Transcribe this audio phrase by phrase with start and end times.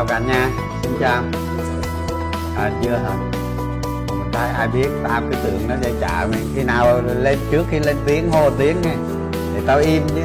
[0.00, 0.50] chào cả nhà,
[0.82, 1.22] xin chào.
[2.56, 3.16] À chưa hả?
[4.32, 6.40] Cái ai biết tao cứ tưởng nó sẽ chào mày.
[6.54, 8.94] Khi nào lên trước khi lên tiếng, hô tiếng nghe.
[9.54, 10.20] Để tao im chứ.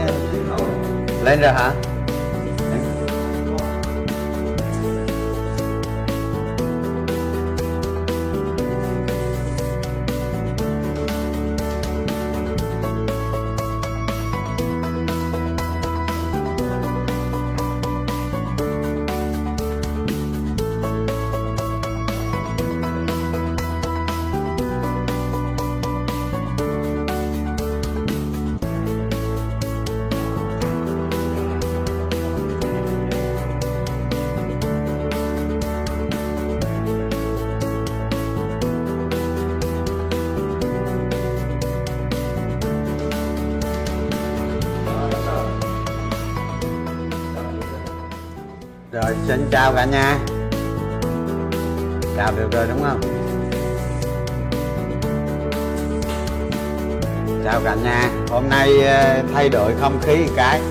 [1.23, 1.71] Lên rồi hả?
[49.85, 50.17] Cả nhà
[52.17, 53.01] chào được rồi đúng không?
[57.43, 58.09] Chào cả nhà.
[58.29, 60.61] Hôm nay ờ, thay đổi không khí một cái.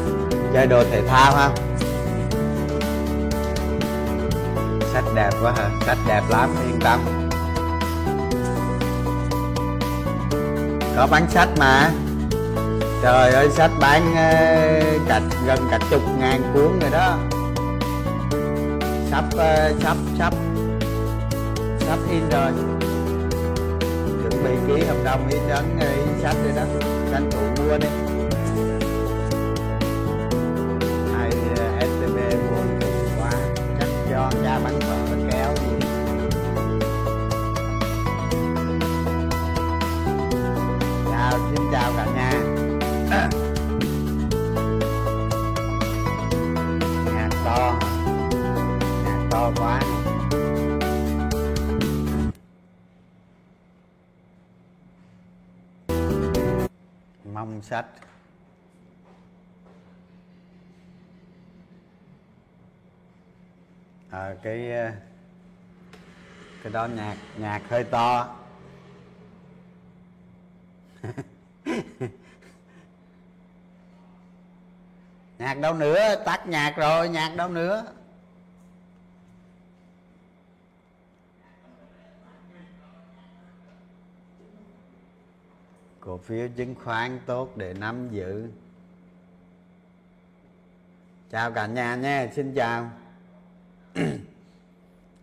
[0.55, 1.51] Chơi đồ thể thao ha.
[4.93, 5.71] Sách đẹp quá hả?
[5.87, 7.01] Sách đẹp lắm yên tâm.
[10.97, 11.91] Có bán sách mà.
[13.03, 14.35] Trời ơi sách bán ờ,
[15.09, 17.17] cả gần cả chục ngàn cuốn rồi đó
[19.15, 20.35] sắp ờ, sắp sắp.
[21.81, 22.53] Sắp in rồi.
[24.23, 26.63] Chuẩn bị ký hợp đồng in ấn in sách rồi đó.
[27.13, 27.89] Tranh thủ mua đi.
[57.65, 57.87] Sách.
[64.11, 64.91] À, cái ờ,
[66.63, 68.37] cái đó nhạc nhạc hơi to.
[75.39, 77.85] Nhạc đâu nữa tắt nhạc rồi nhạc đâu nữa.
[86.07, 88.49] Cổ phiếu chứng khoán tốt để nắm giữ.
[91.31, 92.91] Chào cả nhà nha, xin chào.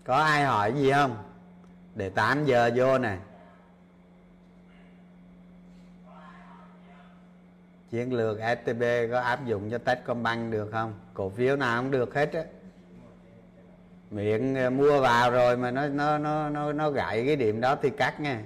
[0.03, 1.17] Có ai hỏi gì không?
[1.95, 3.17] Để 8 giờ vô nè.
[7.89, 10.93] Chiến lược STB có áp dụng cho Techcombank được không?
[11.13, 12.43] Cổ phiếu nào cũng được hết á.
[14.11, 17.75] Miệng ờ, mua vào rồi mà nó nó nó nó nó gãy cái điểm đó
[17.81, 18.43] thì cắt nha.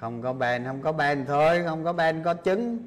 [0.00, 2.78] Không có bền, không có bền thôi, không có bền có trứng.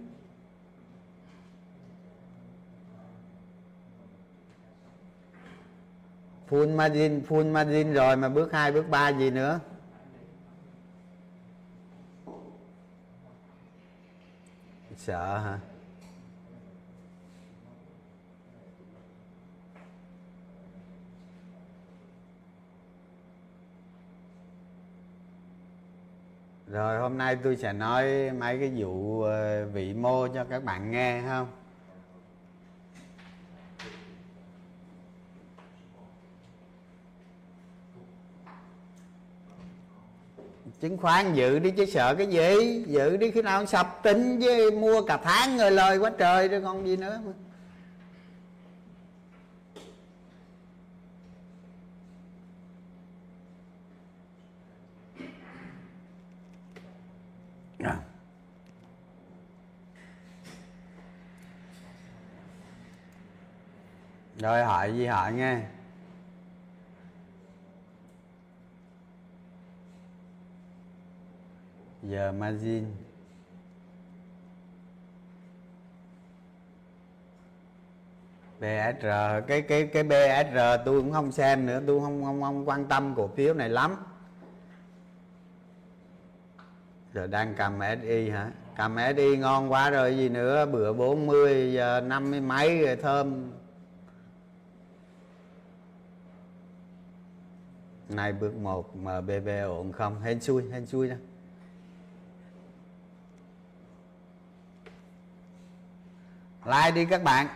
[6.49, 9.59] Full margin full margin rồi mà bước 2 bước 3 gì nữa?
[14.97, 15.59] Sợ hả?
[26.72, 30.91] Rồi hôm nay tôi sẽ nói mấy cái vụ ờ, vị mô cho các bạn
[30.91, 31.47] nghe không
[40.82, 42.84] chứng khoán giữ đi chứ sợ cái gì?
[42.88, 46.62] Giữ đi khi nào sập tính với mua cả tháng người lời quá trời rồi
[46.62, 47.20] còn gì nữa.
[64.41, 65.61] Rồi hỏi gì hỏi nghe.
[72.03, 72.85] Giờ margin
[78.59, 79.05] BSR
[79.47, 83.14] cái cái cái BSR tôi cũng không xem nữa, tôi không không không quan tâm
[83.16, 83.96] cổ phiếu này lắm.
[87.14, 88.52] Giờ đang cầm SI hả?
[88.76, 90.66] Cầm SI ngon quá rồi, gì nữa?
[90.66, 93.52] Bữa 40 giờ năm mươi mấy rồi, thơm.
[98.16, 100.22] nay bước 1 bb ổn không?
[100.22, 101.16] Hên xui hên xui đó.
[106.66, 107.47] Like đi các bạn.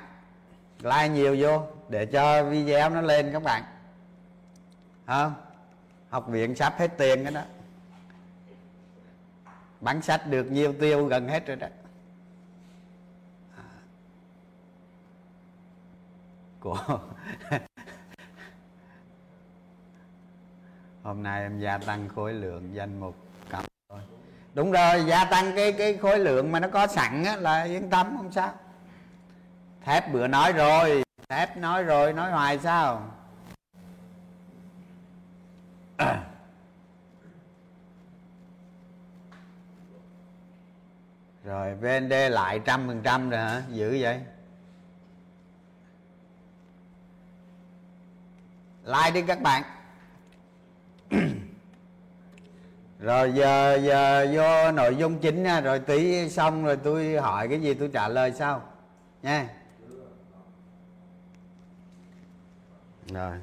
[0.79, 3.63] Like nhiều vô để cho video nó lên các bạn.
[5.05, 5.33] Không
[6.09, 7.41] học viện sắp hết tiền cái đó.
[9.81, 11.67] Bán sách được nhiều tiêu gần hết rồi đó.
[13.57, 13.63] À.
[16.59, 16.99] Của
[21.05, 23.15] hôm nay em gia tăng khối lượng danh mục
[23.51, 23.99] cộng thôi.
[24.53, 27.89] Đúng rồi gia tăng cái cái khối lượng mà nó có sẵn á, là yên
[27.89, 28.53] tâm không sao.
[29.83, 33.11] Thép bữa nói rồi thép nói rồi nói hoài sao?
[41.43, 43.61] Rồi VND lại trăm phần trăm rồi hả?
[43.69, 44.21] Dữ vậy?
[48.83, 49.74] Like đi các bạn.
[52.99, 55.61] rồi giờ giờ vô nội dung chính nha.
[55.61, 58.61] Rồi tí xong rồi tôi hỏi cái gì tôi trả lời sau.
[59.23, 59.49] Nha.
[63.13, 63.37] Rồi.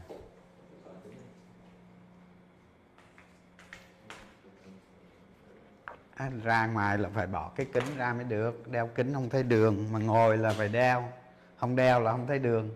[6.15, 8.70] À, ra ngoài là phải bỏ cái kính ra mới được.
[8.70, 9.93] Đeo kính không thấy đường.
[9.93, 11.08] Mà ngồi là phải đeo.
[11.56, 12.70] Không đeo là không thấy đường.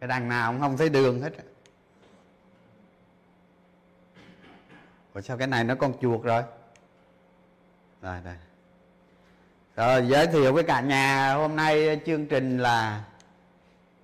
[0.00, 1.32] Cái đằng nào cũng không thấy đường hết
[5.14, 6.42] Ủa sao cái này nó con chuột rồi?
[8.02, 8.34] Rồi đây
[9.76, 13.04] Rồi, giới thiệu với cả nhà Hôm nay chương trình là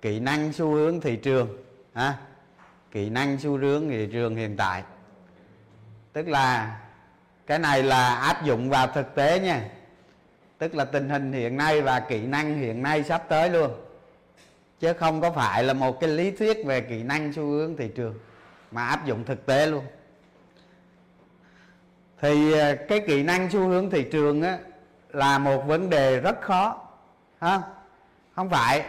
[0.01, 1.63] Kỹ năng xu hướng thị trường,
[1.93, 2.17] ha?
[2.91, 4.83] Kỹ năng xu hướng thị trường hiện tại.
[6.13, 6.79] Tức là
[7.47, 9.69] Cái này là áp dụng vào thực tế nha.
[10.57, 13.71] Tức là tình hình hiện nay và kỹ năng hiện nay sắp tới luôn.
[14.79, 17.91] Chứ không có phải là một cái lý thuyết về kỹ năng xu hướng thị
[17.95, 18.19] trường
[18.71, 19.85] Mà áp dụng thực tế luôn
[22.21, 24.57] thì à, cái kỹ năng xu hướng thị trường á,
[25.09, 26.81] là một vấn đề rất khó
[27.39, 27.61] ha?
[28.35, 28.85] Không phải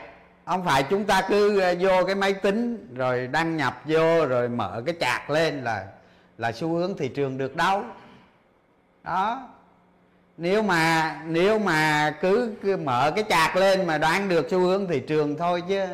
[0.46, 4.48] không phải chúng ta cứ à, vô cái máy tính rồi đăng nhập vô rồi
[4.48, 5.86] mở cái chạc lên là
[6.38, 7.84] là xu hướng thị trường được đâu.
[9.04, 9.48] Đó.
[10.36, 14.86] Nếu mà nếu mà cứ, cứ mở cái chạc lên mà đoán được xu hướng
[14.88, 15.86] thị trường thôi chứ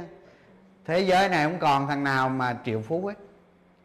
[0.84, 3.14] thế giới này không còn thằng nào mà triệu phú hết.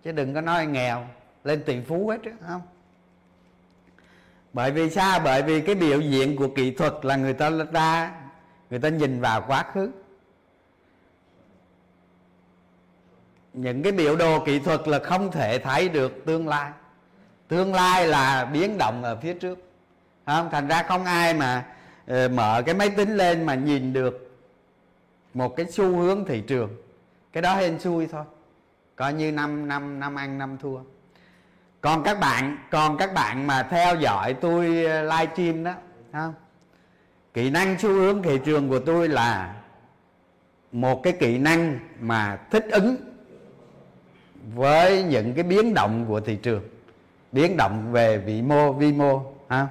[0.04, 1.06] Chứ đừng có nói nghèo
[1.44, 2.62] lên tỷ phú hết không?
[4.60, 5.20] Bởi vì sao?
[5.24, 8.12] Bởi vì cái biểu diễn của kỹ thuật là người ta ra,
[8.70, 9.92] người ta nhìn vào quá khứ.
[13.54, 16.72] Những cái biểu đồ kỹ thuật là không thể thấy được tương lai.
[17.48, 19.60] Tương lai là biến động ở phía trước.
[20.26, 20.50] Không?
[20.52, 21.66] Thành ra không ai mà
[22.08, 24.38] ờ, mở cái máy tính lên mà nhìn được
[25.34, 26.70] một cái xu hướng thị trường.
[27.34, 28.24] Cái đó hên xui thôi.
[28.96, 30.80] Coi như năm năm năm ăn, năm thua
[31.82, 35.74] còn các bạn, còn các bạn mà theo dõi tôi ờ, live stream đó
[36.14, 36.34] không
[37.34, 39.56] kỹ năng xu hướng thị trường của tôi là
[40.72, 42.96] một cái kỹ năng mà thích ứng
[44.56, 46.64] với những cái biến động của thị trường,
[47.32, 49.68] biến động về vĩ mô, vi mô, ha?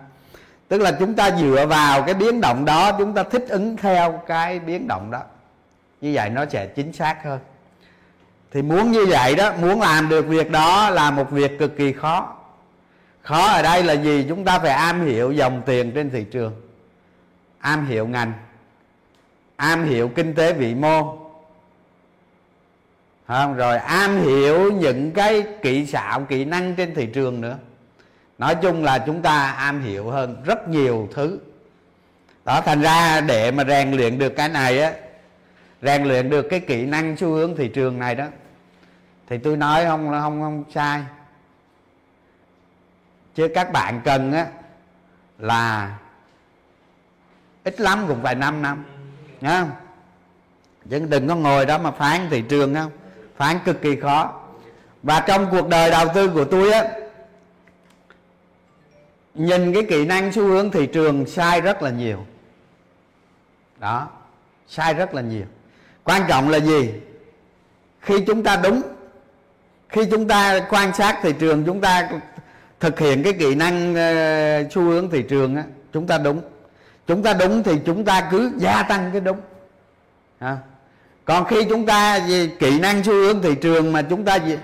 [0.68, 4.20] Tức là chúng ta dựa vào cái biến động đó, chúng ta thích ứng theo
[4.26, 5.22] cái biến động đó.
[6.00, 7.38] Như vậy nó sẽ chính xác hơn
[8.52, 11.92] thì muốn như vậy đó, muốn làm được việc đó là một việc cực kỳ
[11.92, 12.34] khó.
[13.22, 14.26] Khó ở đây là gì?
[14.28, 16.52] Chúng ta phải am hiểu dòng tiền trên thị trường,
[17.58, 18.32] am hiểu ngành,
[19.56, 21.18] am hiểu kinh tế vĩ mô.
[23.28, 23.56] Không?
[23.56, 27.56] Rồi am hiểu những cái kỹ xảo, kỹ năng trên thị trường nữa.
[28.38, 31.38] Nói chung là chúng ta am hiểu hơn rất nhiều thứ.
[32.44, 34.92] Đó, thành ra để mà rèn luyện được cái này á
[35.82, 38.26] rèn luyện được cái kỹ năng xu hướng thị trường này đó.
[39.26, 41.02] Thì tôi nói không không không sai.
[43.34, 44.46] Chứ các bạn cần á,
[45.38, 45.98] là
[47.64, 48.84] ít lắm cũng phải 5 năm,
[49.40, 49.66] nhá.
[50.90, 52.90] Chứ đừng có ngồi đó mà phán thị trường, không?
[53.36, 54.40] Phán cực kỳ khó.
[55.02, 56.84] Và trong cuộc đời đầu tư của tôi á,
[59.34, 62.26] nhìn cái kỹ năng xu hướng thị trường sai rất là nhiều.
[63.78, 64.08] Đó,
[64.68, 65.46] sai rất là nhiều
[66.08, 66.90] quan trọng là gì?
[68.00, 68.82] Khi chúng ta đúng
[69.88, 72.08] khi chúng ta quan sát thị trường chúng ta
[72.80, 76.40] thực hiện cái kỹ năng uh, xu hướng thị trường á chúng ta đúng.
[77.06, 79.40] Chúng ta đúng thì chúng ta cứ gia tăng cái đúng.
[80.38, 80.56] À.
[81.24, 84.58] còn khi chúng ta gì, kỹ năng xu hướng thị trường mà chúng ta gì,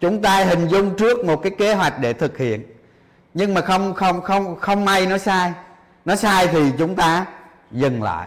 [0.00, 2.62] chúng ta hình dung trước một cái kế hoạch để thực hiện.
[3.34, 5.52] Nhưng mà không không không không may nó sai.
[6.04, 7.26] Nó sai thì chúng ta
[7.70, 8.26] dừng lại.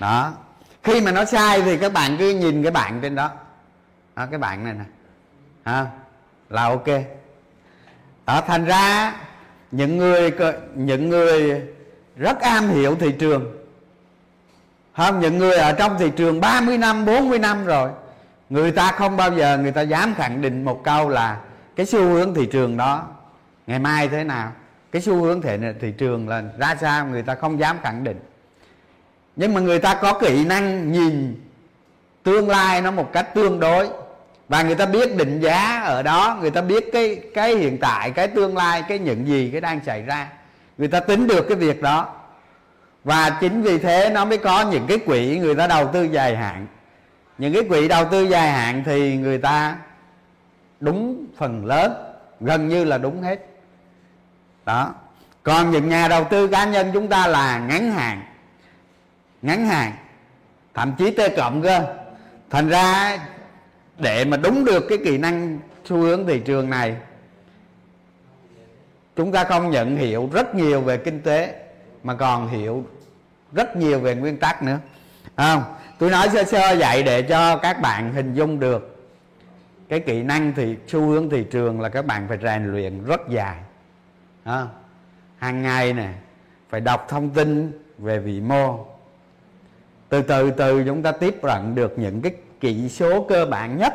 [0.00, 0.32] Đó
[0.82, 3.30] khi mà nó sai thì các bạn cứ nhìn cái bạn trên đó.
[4.16, 4.84] Đó cái bạn này nè.
[5.62, 5.86] À,
[6.50, 6.86] là ok.
[8.26, 9.14] Đó, thành ra
[9.70, 10.32] những người
[10.74, 11.62] những người
[12.16, 13.56] rất am hiểu thị trường.
[14.96, 17.90] Không những người ở trong thị trường 30 năm 40 năm rồi
[18.50, 21.40] người ta không bao giờ người ta dám khẳng định một câu là
[21.76, 23.06] cái xu hướng thị trường đó
[23.66, 24.52] ngày mai thế nào.
[24.92, 28.20] Cái xu hướng thị, thị trường là ra sao người ta không dám khẳng định
[29.36, 31.40] nhưng mà người ta có kỹ năng nhìn
[32.22, 33.88] tương lai nó một cách tương đối.
[34.48, 38.10] Và người ta biết định giá ở đó, người ta biết cái cái hiện tại,
[38.10, 40.28] cái tương lai, cái những gì, cái đang xảy ra.
[40.78, 42.14] Người ta tính được cái việc đó.
[43.04, 46.36] Và chính vì thế nó mới có những cái quỹ người ta đầu tư dài
[46.36, 46.66] hạn.
[47.38, 49.76] Những cái quỹ đầu tư dài hạn thì người ta
[50.80, 51.92] đúng phần lớn,
[52.40, 53.46] gần như là đúng hết.
[54.64, 54.94] Đó.
[55.42, 58.22] Còn những nhà đầu tư cá nhân chúng ta là ngắn hạn
[59.42, 59.92] ngắn hạn
[60.74, 61.96] thậm chí t cộng cơ.
[62.50, 63.18] Thành ra
[63.98, 66.96] để mà đúng được cái kỹ năng xu hướng thị trường này
[69.16, 71.54] chúng ta không nhận hiểu rất nhiều về kinh tế
[72.02, 72.84] mà còn hiểu
[73.52, 74.78] rất nhiều về nguyên tắc nữa.
[75.36, 75.62] Không?
[75.98, 78.88] Tôi nói sơ sơ vậy để cho các bạn hình dung được
[79.88, 83.20] cái kỹ năng thì xu hướng thị trường là các bạn phải rèn luyện rất
[83.28, 83.56] dài.
[84.44, 84.66] À,
[85.38, 86.08] hàng ngày nè
[86.68, 88.86] phải đọc thông tin về vĩ mô
[90.12, 93.94] từ từ từ chúng ta tiếp cận được những cái chỉ số cơ bản nhất.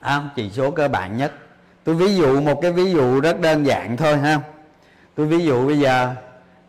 [0.00, 1.32] À, chỉ số cơ bản nhất.
[1.84, 4.40] Tôi ví dụ một cái ví dụ rất đơn giản thôi ha.
[5.14, 6.14] Tôi ví dụ bây giờ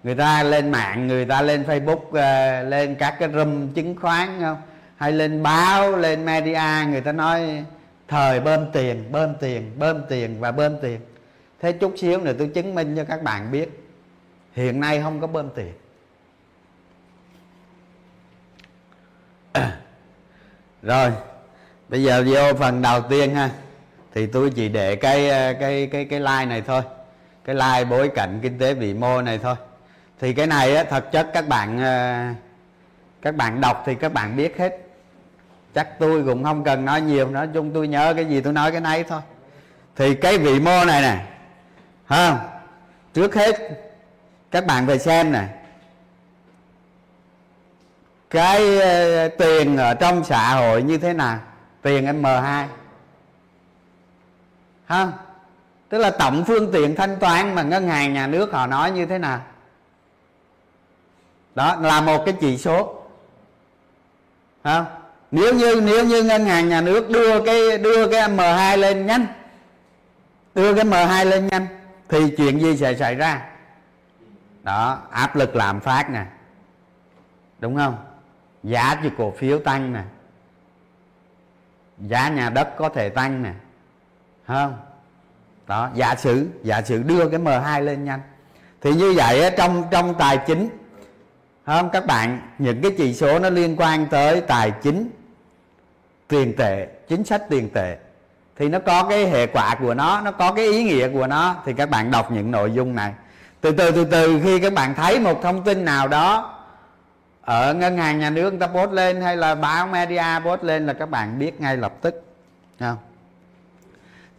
[0.03, 4.29] người ta lên mạng người ta lên facebook à, lên các cái room chứng khoán
[4.41, 4.57] không?
[4.97, 7.63] Hay lên báo lên media người ta nói
[8.07, 10.99] thời bơm tiền bơm tiền bơm tiền và bơm tiền.
[11.61, 13.83] Thế chút xíu nữa tôi chứng minh cho các bạn biết
[14.53, 15.73] hiện nay không có bơm tiền.
[20.83, 21.11] rồi
[21.89, 23.49] bây giờ vô phần đầu tiên ha.
[24.13, 26.81] Thì tôi chỉ để cái ờ, cái cái cái like này thôi.
[27.45, 29.55] Cái like bối cảnh kinh tế vĩ mô này thôi.
[30.19, 32.25] Thì cái này á, thật chất các bạn ờ,
[33.21, 34.77] các bạn đọc thì các bạn biết hết.
[35.73, 37.29] Chắc tôi cũng không cần nói nhiều.
[37.29, 39.21] Nói chung tôi nhớ cái gì tôi nói cái nấy thôi.
[39.95, 41.25] Thì cái vị mô này nè
[42.05, 42.39] ha,
[43.13, 43.55] trước hết
[44.51, 45.47] các bạn về xem nè
[48.33, 51.39] cái ờ, tiền ở trong xã hội như thế nào?
[51.81, 52.65] Tiền M2
[54.85, 55.07] ha?
[55.89, 59.05] Tức là tổng phương tiện thanh toán mà ngân hàng nhà nước họ nói như
[59.05, 59.41] thế nào?
[61.55, 63.03] Đó, là một cái chỉ số.
[64.63, 64.85] Ha?
[65.31, 69.25] Nếu như nếu như ngân hàng nhà nước đưa cái đưa cái M2 lên nhanh,
[70.55, 71.67] đưa cái M2 lên nhanh,
[72.09, 73.45] thì chuyện gì sẽ xảy ra?
[74.63, 76.25] Đó, áp lực làm phát nè.
[77.59, 78.12] Đúng không?
[78.63, 80.01] Giá cho cổ phiếu tăng nè.
[81.97, 83.51] Giá nhà đất có thể tăng nè.
[84.47, 84.77] Không?
[85.67, 88.21] Đó, giả sử giả sử đưa cái M2 lên nhanh.
[88.81, 90.69] Thì như vậy trong trong tài chính
[91.65, 92.39] không các bạn?
[92.57, 95.09] Những cái chỉ số nó liên quan tới tài chính,
[96.27, 97.97] tiền tệ, chính sách tiền tệ.
[98.55, 101.55] Thì nó có cái hệ quả của nó nó có cái ý nghĩa của nó.
[101.65, 103.13] Thì các bạn đọc những nội dung này.
[103.61, 106.52] Từ từ từ từ, khi các bạn thấy một thông tin nào đó
[107.45, 110.85] ở ngân hàng nhà nước người ta post lên hay là báo media post lên
[110.85, 112.23] là các bạn biết ngay lập tức
[112.79, 112.97] không?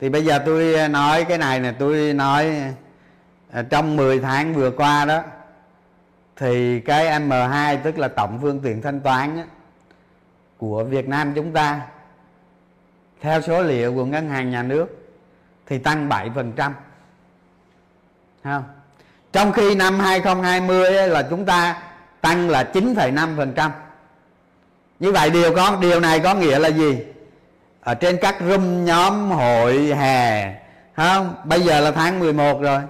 [0.00, 2.62] Thì bây giờ tôi nói cái này nè tôi nói
[3.52, 5.22] à, trong 10 tháng vừa qua đó
[6.36, 9.44] thì cái M2 tức là tổng phương tiện thanh toán á,
[10.58, 11.80] của Việt Nam chúng ta
[13.20, 14.86] theo số liệu của ngân hàng nhà nước
[15.66, 16.72] thì tăng 7%
[18.44, 18.64] không?
[19.32, 21.82] Trong khi năm 2020 là chúng ta
[22.24, 23.70] tăng là 9,5%
[25.00, 26.98] như vậy điều có điều này có nghĩa là gì?
[27.80, 30.54] Ở trên các room nhóm hội hè
[30.96, 32.80] không bây giờ là tháng 11 rồi.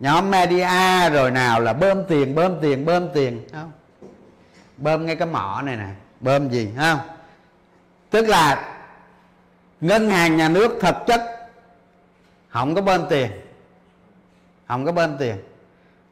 [0.00, 3.48] Nhóm media rồi nào là bơm tiền bơm tiền bơm tiền.
[3.52, 3.72] Không?
[4.76, 5.88] Bơm ngay cái mỏ này nè
[6.20, 6.98] bơm gì không?
[8.10, 8.74] Tức là
[9.80, 11.50] ngân hàng nhà nước thực chất
[12.48, 13.30] không có bơm tiền
[14.68, 15.36] không có bơm tiền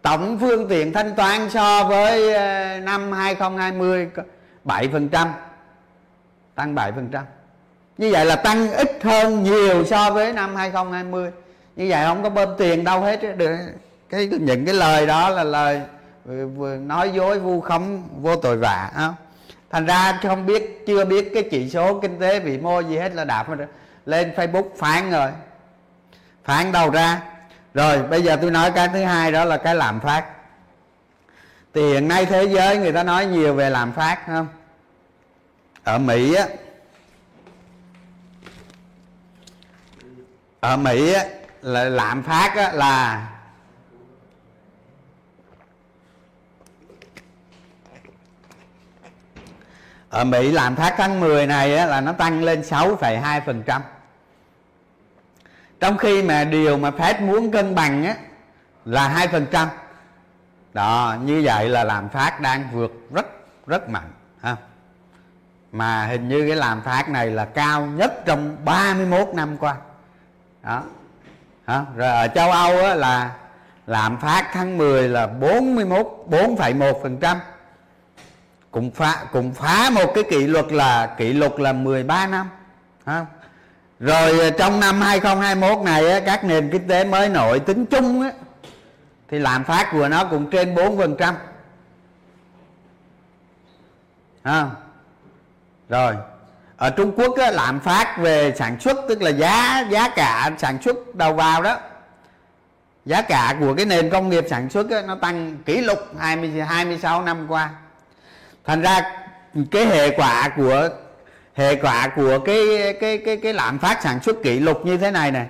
[0.03, 4.09] tổng phương tiện thanh toán so với ờ, năm 2020
[4.65, 5.29] 7%
[6.55, 7.23] tăng 7%
[7.99, 11.31] như vậy là tăng ít hơn nhiều so với năm 2020
[11.77, 13.57] như vậy không có bơm tiền đâu hết được.
[14.09, 15.81] Cái những cái lời đó là lời
[16.79, 19.15] nói dối, vu khống, vô tội vạ không
[19.71, 23.15] thành ra không biết, chưa biết cái chỉ số kinh tế vĩ mô gì hết
[23.15, 23.47] là đạp
[24.07, 25.31] lên facebook phán rồi.
[26.45, 27.21] Phán đầu ra
[27.75, 30.25] rồi bây giờ tôi nói cái thứ hai đó là cái lạm phát.
[31.75, 34.49] Thì hiện nay thế giới người ta nói nhiều về lạm phát không?
[35.85, 36.47] Ở mỹ á
[40.61, 41.25] ở mỹ á
[41.62, 43.26] là lạm phát á, là
[50.12, 53.81] ở Mỹ lạm phát tháng 10 này á, là nó tăng lên 6,2%
[55.83, 58.15] trong khi mà điều mà Fed muốn cân bằng á,
[58.85, 59.67] là 2%
[60.73, 63.27] đó như vậy là làm phát đang vượt rất
[63.67, 64.11] rất mạnh
[64.43, 64.57] ha
[65.73, 69.77] mà hình như cái làm phát này là cao nhất trong 31 năm qua
[70.62, 70.83] đó
[71.67, 71.85] hả?
[71.97, 73.31] rồi ở châu Âu á, là
[73.87, 77.37] lạm phát tháng 10 là 41 4,1%
[78.71, 82.49] cũng phá cũng phá một cái kỷ luật là kỷ lục là 13 năm
[83.07, 83.27] ha?
[84.03, 88.31] Rồi ờ, trong năm 2021 này các nền kinh tế mới nổi tính chung
[89.29, 91.35] thì lạm phát của nó cũng trên 4%
[94.43, 94.71] à,
[95.89, 96.15] rồi
[96.77, 100.83] ở Trung Quốc á, lạm phát về sản xuất tức là giá giá cả sản
[100.83, 101.79] xuất đầu vào đó
[103.05, 106.51] giá cả của cái nền công nghiệp sản xuất á, nó tăng kỷ lục 20
[106.51, 107.71] 26 năm qua.
[108.65, 109.13] Thành ra
[109.71, 110.89] cái hệ quả của
[111.55, 112.59] hệ quả của cái
[113.01, 115.47] cái cái cái lạm phát sản xuất kỷ lục như thế này này.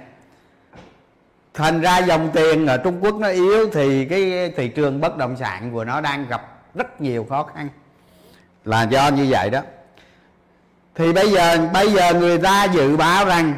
[1.55, 5.37] Thành ra dòng tiền ở Trung Quốc nó yếu thì cái thị trường bất động
[5.37, 6.43] sản của nó đang gặp
[6.75, 7.69] rất nhiều khó khăn.
[8.65, 9.61] Là do như vậy đó.
[10.95, 13.55] Thì bây giờ bây giờ người ta dự báo rằng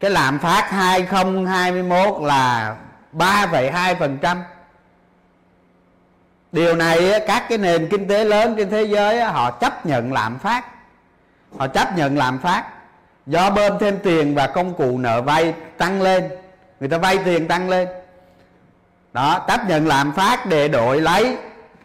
[0.00, 2.76] cái lạm phát 2021 là
[3.12, 4.36] 3,2%
[6.52, 10.38] điều này các cái nền kinh tế lớn trên thế giới họ chấp nhận lạm
[10.38, 10.64] phát
[11.58, 12.64] họ chấp nhận lạm phát.
[13.26, 16.28] Do bơm thêm tiền và công cụ nợ vay tăng lên.
[16.80, 17.88] Người ta vay tiền tăng lên.
[19.12, 21.36] Đó chấp nhận lạm phát để đổi lấy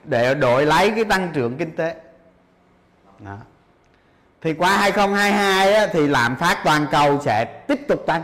[0.04, 1.96] để đổi lấy cái tăng trưởng kinh tế.
[3.20, 3.38] Đó.
[4.42, 8.24] thì qua 2022 á, thì lạm phát toàn cầu sẽ tiếp tục tăng.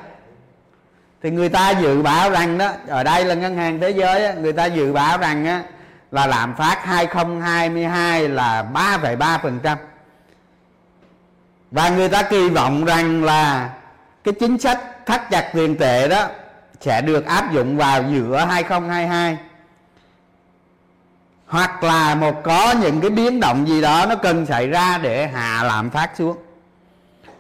[1.24, 4.34] Thì người ta dự báo rằng đó ở đây là ngân hàng thế giới á,
[4.34, 5.64] người ta dự báo rằng á,
[6.12, 9.78] là lạm phát 2022 là 3,3%
[11.78, 13.70] và người ta kỳ vọng rằng là
[14.24, 16.28] cái chính sách thắt chặt tiền tệ đó
[16.82, 19.38] sẽ được áp dụng vào giữa 2022
[21.48, 25.28] hoặc là một có những cái biến động gì đó nó cần xảy ra để
[25.28, 26.38] hạ lạm phát xuống.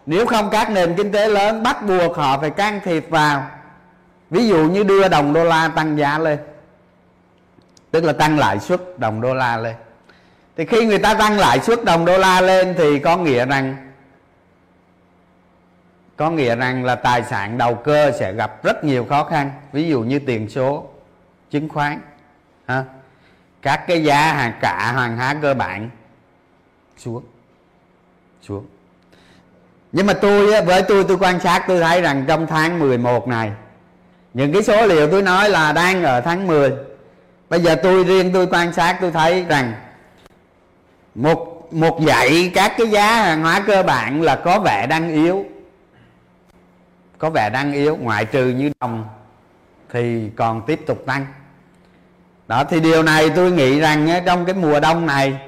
[0.06, 3.46] Nếu không các nền kinh tế lớn bắt buộc họ phải can thiệp vào,
[4.30, 6.40] ví dụ như đưa đồng đô la tăng giá lên,
[7.92, 9.76] tức là tăng lãi suất đồng đô la lên.
[10.58, 13.87] Thì khi người ta tăng lãi suất đồng đô la lên thì có nghĩa rằng
[16.18, 19.88] có nghĩa rằng là tài sản đầu cơ sẽ gặp rất nhiều khó khăn, ví
[19.88, 20.86] dụ như tiền số,
[21.52, 22.00] chứng khoán,
[22.68, 22.84] ha.
[23.62, 25.90] Các cái giá hàng cả hàng hóa cơ bản
[26.98, 27.24] xuống
[28.42, 28.66] xuống.
[29.92, 33.52] Nhưng mà tôi với tôi tôi quan sát, tôi thấy rằng trong tháng 11 này,
[34.34, 36.72] những cái số liệu tôi nói là đang ở tháng 10
[37.50, 39.74] bây giờ tôi, riêng tôi quan sát, tôi thấy rằng
[41.16, 45.46] một một dãy các cái giá hàng hóa cơ bản là có vẻ đang yếu
[47.18, 49.06] có vẻ đang yếu ngoại trừ như đồng
[49.90, 51.26] thì còn tiếp tục tăng.
[52.48, 55.40] Đó thì điều này tôi nghĩ rằng trong cái mùa đông này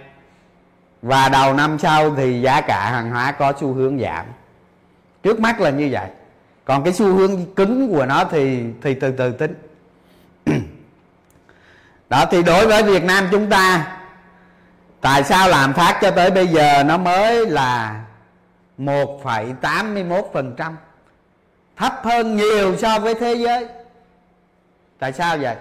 [1.01, 4.25] và đầu năm sau thì giá cả hàng hóa có xu hướng giảm.
[5.23, 6.09] Trước mắt là như vậy.
[6.65, 9.53] Còn cái xu hướng cứng của nó thì thì từ từ tính.
[12.09, 13.95] Đó thì đối với Việt Nam chúng ta
[15.01, 18.01] tại sao làm phát cho tới bây giờ nó mới là
[18.77, 20.73] 1,81%
[21.79, 23.67] thấp hơn nhiều so với thế giới.
[24.99, 25.55] Tại sao vậy?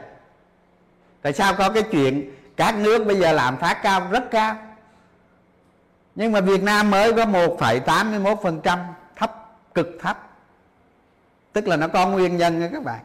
[1.23, 4.57] Tại sao có cái chuyện các nước bây giờ làm phát cao rất cao?
[6.15, 8.79] Nhưng mà Việt Nam mới có 1,81%
[9.17, 10.29] thấp cực thấp.
[11.53, 13.01] Tức là nó có nguyên nhân nha các bạn.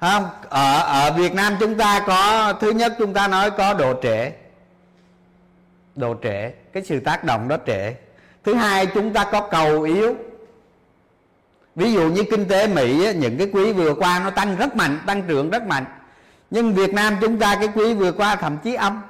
[0.00, 3.94] Không ở ở Việt Nam chúng ta có thứ nhất chúng ta nói có độ
[4.02, 4.32] trễ.
[5.96, 7.94] Độ trễ cái sự tác động đó trễ.
[8.44, 10.16] Thứ hai chúng ta có cầu yếu
[11.78, 15.00] ví dụ như kinh tế Mỹ những cái quý vừa qua nó tăng rất mạnh,
[15.06, 15.84] tăng trưởng rất mạnh.
[16.50, 19.02] Nhưng Việt Nam chúng ta cái quý vừa qua thậm chí âm.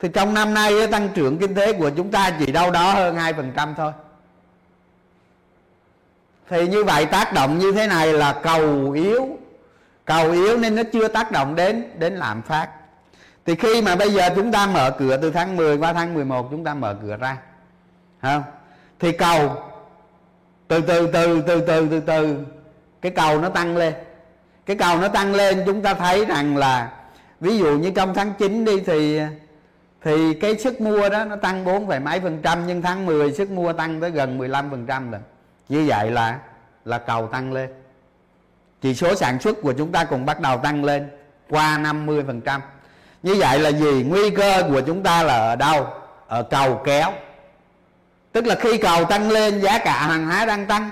[0.00, 3.16] Thì trong năm nay tăng trưởng kinh tế của chúng ta chỉ đâu đó hơn
[3.16, 3.92] 2% thôi.
[6.48, 9.28] Thì như vậy tác động như thế này là cầu yếu.
[10.04, 12.68] Cầu yếu nên nó chưa tác động đến đến lạm phát.
[13.46, 16.48] Thì khi mà bây giờ chúng ta mở cửa từ tháng 10 qua tháng 11
[16.50, 17.36] chúng ta mở cửa ra.
[18.22, 18.42] Không?
[18.98, 19.56] Thì cầu
[20.68, 22.38] từ từ từ từ từ từ từ.
[23.02, 23.94] Cái cầu nó tăng lên.
[24.66, 26.92] Cái cầu nó tăng lên chúng ta thấy rằng là
[27.40, 29.20] ví dụ như trong tháng 9 đi thì
[30.02, 33.50] thì cái sức mua đó nó tăng 4, mấy phần trăm nhưng tháng 10 sức
[33.50, 35.20] mua tăng tới gần 15 phần trăm rồi.
[35.68, 36.38] Như vậy là
[36.84, 37.70] là cầu tăng lên.
[38.80, 41.08] Chỉ số sản xuất của chúng ta cũng bắt đầu tăng lên
[41.50, 42.60] qua 50 phần trăm.
[43.22, 44.04] Như vậy là gì?
[44.08, 45.86] Nguy cơ của chúng ta là ở đâu?
[46.26, 47.12] Ở cầu kéo
[48.36, 50.90] tức là khi cầu tăng lên, giá cả hàng hóa đang tăng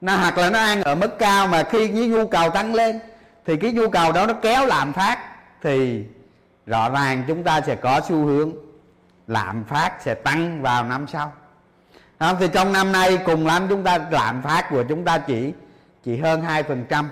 [0.00, 3.00] nó hoặc là nó ăn ở mức cao, mà khi cái nhu cầu tăng lên,
[3.46, 5.18] thì cái nhu cầu đó nó kéo lạm phát,
[5.62, 6.04] thì
[6.66, 8.52] rõ ràng chúng ta sẽ có xu hướng
[9.26, 11.32] lạm phát sẽ tăng vào năm sau
[12.18, 12.36] không?
[12.40, 15.52] thì trong năm nay cùng lắm chúng ta, lạm phát của chúng ta chỉ
[16.04, 17.04] chỉ hơn 2%.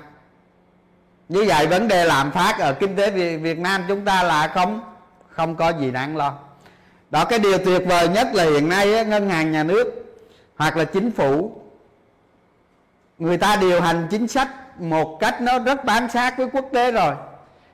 [1.29, 4.81] như vậy vấn đề lạm phát ở kinh tế Việt Nam chúng ta là không
[5.29, 6.35] không có gì đáng lo
[7.11, 10.05] đó, cái điều tuyệt vời nhất là hiện nay ngân hàng nhà nước
[10.57, 11.53] hoặc là chính phủ,
[13.19, 14.49] người ta điều hành chính sách
[14.81, 17.15] một cách nó rất bám sát với quốc tế rồi.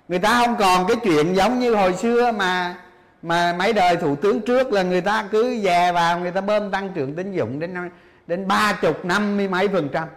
[0.08, 2.74] Người ta không còn cái chuyện giống như hồi xưa mà
[3.22, 6.70] mà mấy đời thủ tướng trước là người ta cứ dè vào, người ta bơm
[6.70, 7.90] tăng trưởng tín dụng đến
[8.26, 10.08] đến ba chục năm mươi mấy phần trăm.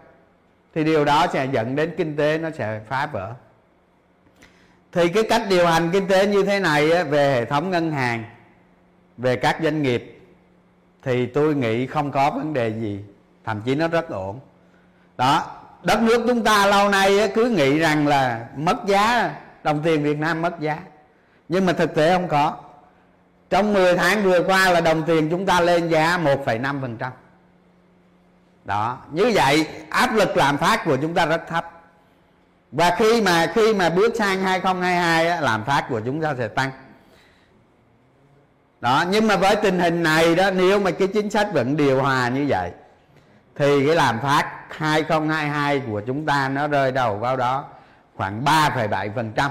[0.75, 3.33] Thì điều đó sẽ dẫn đến kinh tế nó sẽ phá vỡ.
[4.91, 8.23] Thì cái cách điều hành kinh tế như thế này về hệ thống ngân hàng
[9.17, 10.21] về các doanh nghiệp
[11.03, 12.99] thì tôi nghĩ không có vấn đề gì
[13.45, 14.39] thậm chí nó rất ổn.
[15.17, 15.45] Đó
[15.83, 20.19] đất nước chúng ta lâu nay cứ nghĩ rằng là mất giá đồng tiền Việt
[20.19, 20.79] Nam mất giá.
[21.49, 22.55] Nhưng mà thực tế không có.
[23.49, 27.11] Trong 10 tháng vừa qua là đồng tiền chúng ta lên giá 1,5%
[28.65, 31.71] đó như vậy áp lực lạm phát của chúng ta rất thấp.
[32.71, 36.47] Và khi mà khi mà bước sang 2022 á, lạm phát của chúng ta sẽ
[36.47, 36.71] tăng
[38.81, 42.01] đó nhưng mà với tình hình này đó nếu mà cái chính sách vẫn điều
[42.01, 42.71] hòa như vậy
[43.55, 47.65] thì cái lạm phát 2022 của chúng ta nó rơi đầu vào đó
[48.15, 49.49] khoảng 3,7%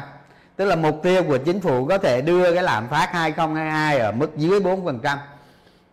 [0.56, 4.12] tức là mục tiêu của chính phủ có thể đưa cái lạm phát 2022 ở
[4.12, 5.16] mức dưới 4%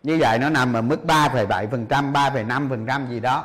[0.02, 3.44] như vậy nó nằm ở mức 3,7% 3,5% gì đó.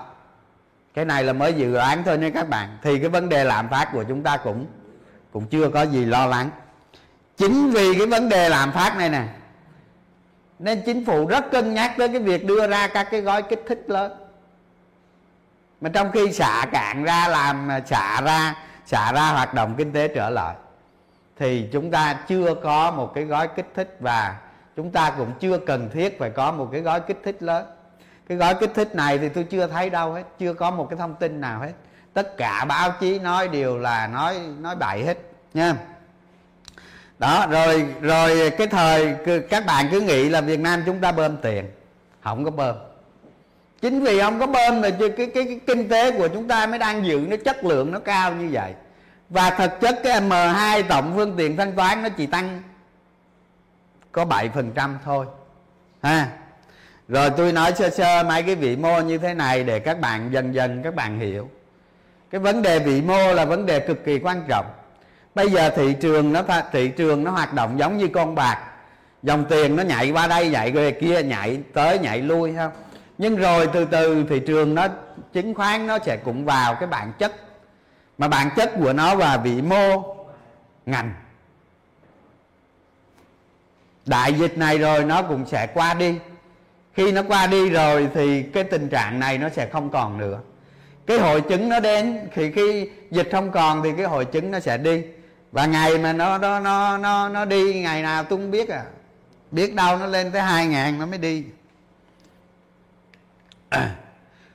[0.93, 2.77] Cái này là mới dự án thôi nha các bạn.
[2.81, 4.65] Thì cái vấn đề lạm phát của chúng ta cũng
[5.31, 6.49] cũng chưa có gì lo lắng.
[7.37, 9.23] Chính vì cái vấn đề lạm phát này nè
[10.59, 13.63] nên chính phủ rất cân nhắc tới cái việc đưa ra các cái gói kích
[13.67, 14.11] thích lớn.
[15.81, 20.07] Mà trong khi xả cạn ra làm xả ra xả ra hoạt động kinh tế
[20.07, 20.55] trở lại,
[21.37, 24.37] thì chúng ta chưa có một cái gói kích thích và
[24.75, 27.65] chúng ta cũng chưa cần thiết phải có một cái gói kích thích lớn.
[28.27, 30.97] Cái gói kích thích này thì tôi chưa thấy đâu hết, chưa có một cái
[30.97, 31.71] thông tin nào hết.
[32.13, 35.17] Tất cả báo chí nói đều là nói nói bậy hết,
[35.53, 35.75] nha
[37.19, 39.15] đó rồi rồi cái thời
[39.49, 41.65] các bạn cứ nghĩ là Việt Nam chúng ta bơm tiền.
[42.23, 42.75] Không có bơm.
[43.81, 46.65] Chính vì không có bơm là cái, cái, cái, cái kinh tế của chúng ta
[46.65, 48.73] mới đang giữ nó chất lượng nó cao như vậy.
[49.29, 52.61] Và thực chất cái M2 tổng phương tiện thanh toán nó chỉ tăng
[54.11, 55.25] có 7% thôi
[56.01, 56.27] ha.
[57.07, 60.29] Rồi tôi nói sơ sơ mấy cái vĩ mô như thế này để các bạn
[60.31, 61.49] dần dần các bạn hiểu.
[62.31, 64.65] Cái vấn đề vĩ mô là vấn đề cực kỳ quan trọng
[65.35, 68.65] bây giờ thị trường nó thị trường nó hoạt động giống như con bạc.
[69.23, 72.71] Dòng tiền nó nhảy qua đây, nhảy về kia, nhảy tới, nhảy lui không
[73.19, 74.87] nhưng rồi từ từ thị trường nó
[75.33, 77.35] chứng khoán nó sẽ cũng vào cái bản chất.
[78.17, 80.15] Mà bản chất của nó là vĩ mô,
[80.85, 81.13] ngành.
[84.05, 86.15] Đại dịch này rồi nó cũng sẽ qua đi.
[86.93, 90.39] Khi nó qua đi rồi thì cái tình trạng này nó sẽ không còn nữa.
[91.05, 94.59] Cái hội chứng nó đến, thì khi dịch không còn thì cái hội chứng nó
[94.59, 95.03] sẽ đi
[95.51, 98.83] và ngày mà nó nó nó nó nó đi, ngày nào tôi không biết à.
[99.51, 101.43] Biết đâu nó lên tới hai ngàn nó mới đi.
[103.69, 103.95] À.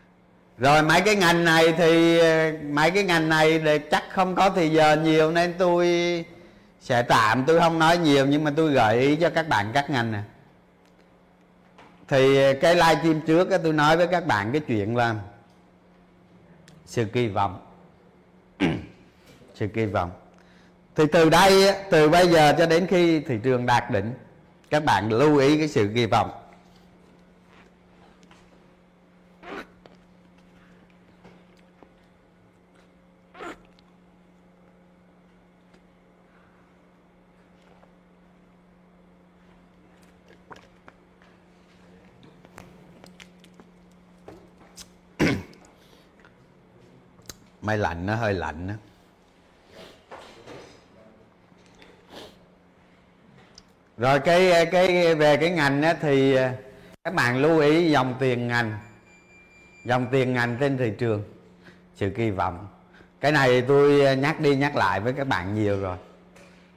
[0.59, 2.21] rồi mấy cái ngành này thì,
[2.63, 5.89] mấy cái ngành này thì chắc không có thì giờ nhiều nên tôi
[6.81, 7.45] sẽ tạm.
[7.47, 10.21] Tôi không nói nhiều nhưng mà tôi gợi ý cho các bạn các ngành nè.
[12.09, 15.15] Thì cái live stream trước tôi nói với các bạn cái chuyện là
[16.87, 17.61] sự kỳ vọng.
[19.55, 20.11] Sự kỳ vọng
[20.97, 24.15] thì từ đây từ bây giờ cho đến khi thị trường đạt đỉnh,
[24.71, 26.31] các bạn lưu ý cái sự kỳ vọng
[47.65, 48.75] Mai lạnh nó hơi lạnh đó.
[54.05, 56.53] Rồi cái cái về cái ngành á, thì à,
[57.05, 58.79] các bạn lưu ý dòng tiền ngành.
[59.85, 61.23] Dòng tiền ngành trên thị trường
[61.97, 62.69] sự kỳ vọng.
[63.21, 65.97] Cái này tôi à, nhắc đi nhắc lại với các bạn nhiều rồi.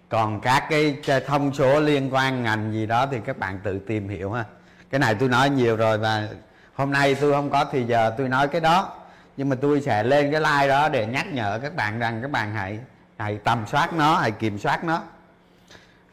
[0.09, 4.09] Còn các cái thông số liên quan ngành gì đó thì các bạn tự tìm
[4.09, 4.43] hiểu ha.
[4.89, 6.27] Cái này tôi nói nhiều rồi và
[6.73, 8.93] hôm nay tôi không có thì giờ tôi nói cái đó.
[9.37, 12.31] Nhưng mà tôi sẽ lên cái like đó để nhắc nhở các bạn rằng các
[12.31, 12.79] bạn hãy
[13.17, 15.03] hãy tầm soát nó hãy kiểm soát nó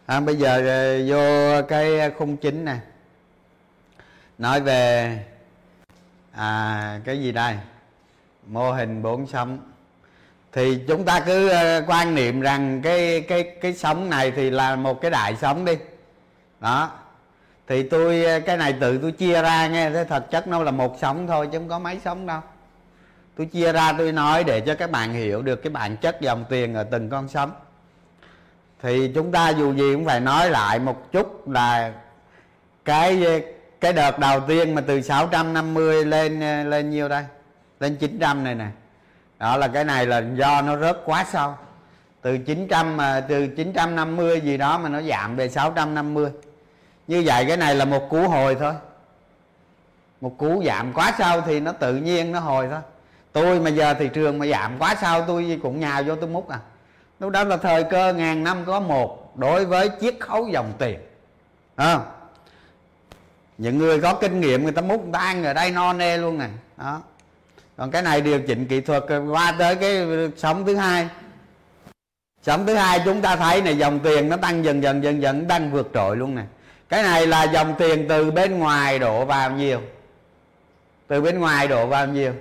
[0.06, 2.76] à, bây giờ ờ, vô cái khung chính nè.
[4.38, 5.18] Nói về
[6.32, 7.54] à, cái gì đây?
[8.46, 9.58] Mô hình bốn sống
[10.52, 14.76] thì chúng ta cứ ờ, quan niệm rằng cái cái cái sống này thì là
[14.76, 15.76] một cái đại sống đi.
[16.60, 16.90] Đó.
[17.66, 20.70] Thì tôi ờ, cái này tự tôi chia ra nghe thế thật chất nó là
[20.70, 22.40] một sống thôi chứ không có mấy sống đâu.
[23.36, 26.44] Tôi chia ra tôi nói để cho các bạn hiểu được cái bản chất dòng
[26.48, 27.52] tiền ở từng con sống
[28.84, 31.92] thì chúng ta dù gì cũng phải nói lại một chút là
[32.84, 33.42] cái
[33.80, 37.24] cái đợt đầu tiên mà từ 650 lên lên nhiêu đây?
[37.80, 38.66] Lên 900 này nè.
[39.38, 41.54] Đó là cái này là do nó rớt quá sâu.
[42.22, 46.30] Từ 900 mà, từ 950 gì đó mà nó giảm về 650
[47.06, 48.72] như vậy cái này là một cú hồi thôi.
[50.20, 52.80] Một cú giảm quá sâu thì nó tự nhiên nó hồi thôi.
[53.32, 56.48] Tôi mà giờ thị trường mà giảm quá sâu, tôi cũng nhào vô tôi múc
[56.48, 56.58] à
[57.20, 60.98] lúc đó là thời cơ ngàn năm có một đối với chiết khấu dòng tiền.
[61.76, 61.98] À,
[63.58, 66.18] những người có kinh nghiệm người ta múc người ta ăn ở đây no nê
[66.18, 67.02] luôn nè đó.
[67.76, 71.08] Còn cái này điều chỉnh kỹ thuật qua tới cái sóng thứ hai.
[72.42, 75.48] Sóng thứ hai chúng ta thấy này dòng tiền nó tăng dần dần dần dần
[75.48, 76.42] đang vượt trội luôn nè
[76.88, 79.80] cái này là dòng tiền từ bên ngoài đổ vào nhiều.
[81.06, 82.32] Từ bên ngoài đổ vào nhiều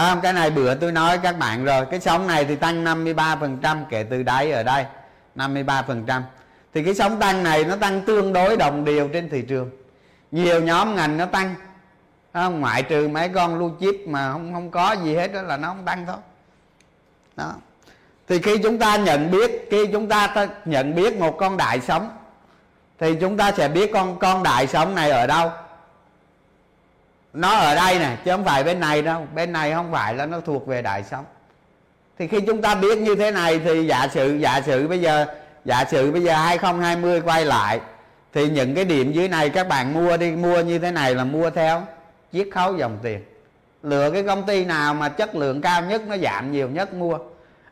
[0.00, 1.86] không, cái này bữa tôi nói các bạn rồi.
[1.90, 4.84] Cái sóng này thì tăng 53% kể từ đáy ở đây
[5.36, 6.22] 53%
[6.74, 9.70] thì cái sóng tăng này nó tăng tương đối đồng đều trên thị trường.
[10.30, 11.54] Nhiều nhóm ngành nó tăng.
[12.32, 15.56] Không, ngoại trừ mấy con lưu chip mà không không có gì hết đó là
[15.56, 16.16] nó không tăng thôi.
[17.36, 17.54] Đó.
[18.28, 22.10] Thì khi chúng ta nhận biết, khi chúng ta nhận biết một con đại sống,
[22.98, 25.50] thì chúng ta sẽ biết con con đại sống này ở đâu
[27.34, 29.26] nó ở đây nè, chứ không phải bên này đâu.
[29.34, 31.24] Bên này không phải là nó thuộc về đại sống.
[32.18, 35.26] Thì khi chúng ta biết như thế này thì giả sử giả sử bây giờ,
[35.64, 37.80] giả sử bây giờ 2020 quay lại,
[38.32, 41.24] thì những cái điểm dưới này các bạn mua đi, mua như thế này là
[41.24, 41.82] mua theo
[42.32, 43.24] chiết khấu dòng tiền.
[43.82, 47.18] Lựa cái công ty nào mà chất lượng cao nhất nó giảm nhiều nhất mua.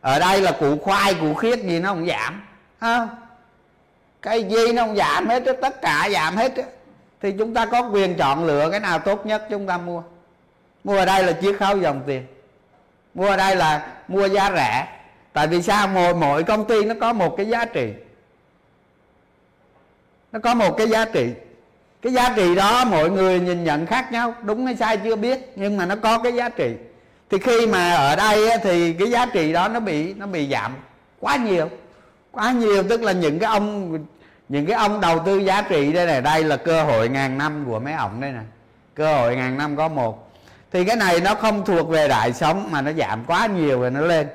[0.01, 2.42] Ở đây là củ khoai, củ khiết gì nó không giảm
[2.81, 3.09] không?
[4.22, 6.53] Cái gì nó không giảm hết, tất cả giảm hết
[7.22, 10.02] thì chúng ta có quyền chọn lựa cái nào tốt nhất chúng ta mua.
[10.85, 12.26] Mua ở đây là chiết khấu dòng tiền.
[13.14, 14.87] Mua ở đây là mua giá rẻ.
[15.32, 15.88] Tại vì sao?
[15.88, 17.92] Mỗi mỗi công ty nó có một cái giá trị.
[20.32, 21.30] Nó có một cái giá trị.
[22.02, 25.52] Cái giá trị đó mọi người nhìn nhận khác nhau, đúng hay sai chưa biết,
[25.56, 26.74] nhưng mà nó có cái giá trị.
[27.30, 30.74] Thì khi mà ở đây thì cái giá trị đó nó bị nó bị giảm
[31.20, 31.70] quá nhiều.
[32.30, 33.98] Quá nhiều tức là những cái ông
[34.52, 37.64] những cái ông đầu tư giá trị đây này, đây là cơ hội ngàn năm
[37.66, 38.40] của mấy ông đây nè.
[38.94, 40.32] Cơ hội ngàn năm có một.
[40.72, 43.90] Thì cái này nó không thuộc về đại sống mà nó giảm quá nhiều rồi
[43.90, 44.28] nó lên.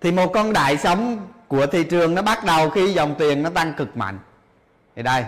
[0.00, 3.50] Thì một con đại sống của thị trường nó bắt đầu khi dòng tiền nó
[3.50, 4.18] tăng cực mạnh.
[4.96, 5.24] Thì đây,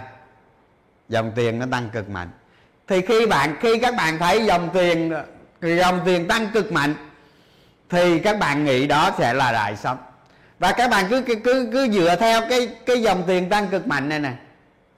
[1.08, 2.28] dòng tiền nó tăng cực mạnh.
[2.86, 5.12] Thì khi bạn, khi các bạn thấy dòng tiền
[5.60, 6.94] dòng tiền tăng cực mạnh,
[7.88, 9.98] thì các bạn nghĩ đó sẽ là đại sống
[10.58, 14.08] và các bạn cứ cứ cứ dựa theo cái cái dòng tiền tăng cực mạnh
[14.08, 14.32] này nè,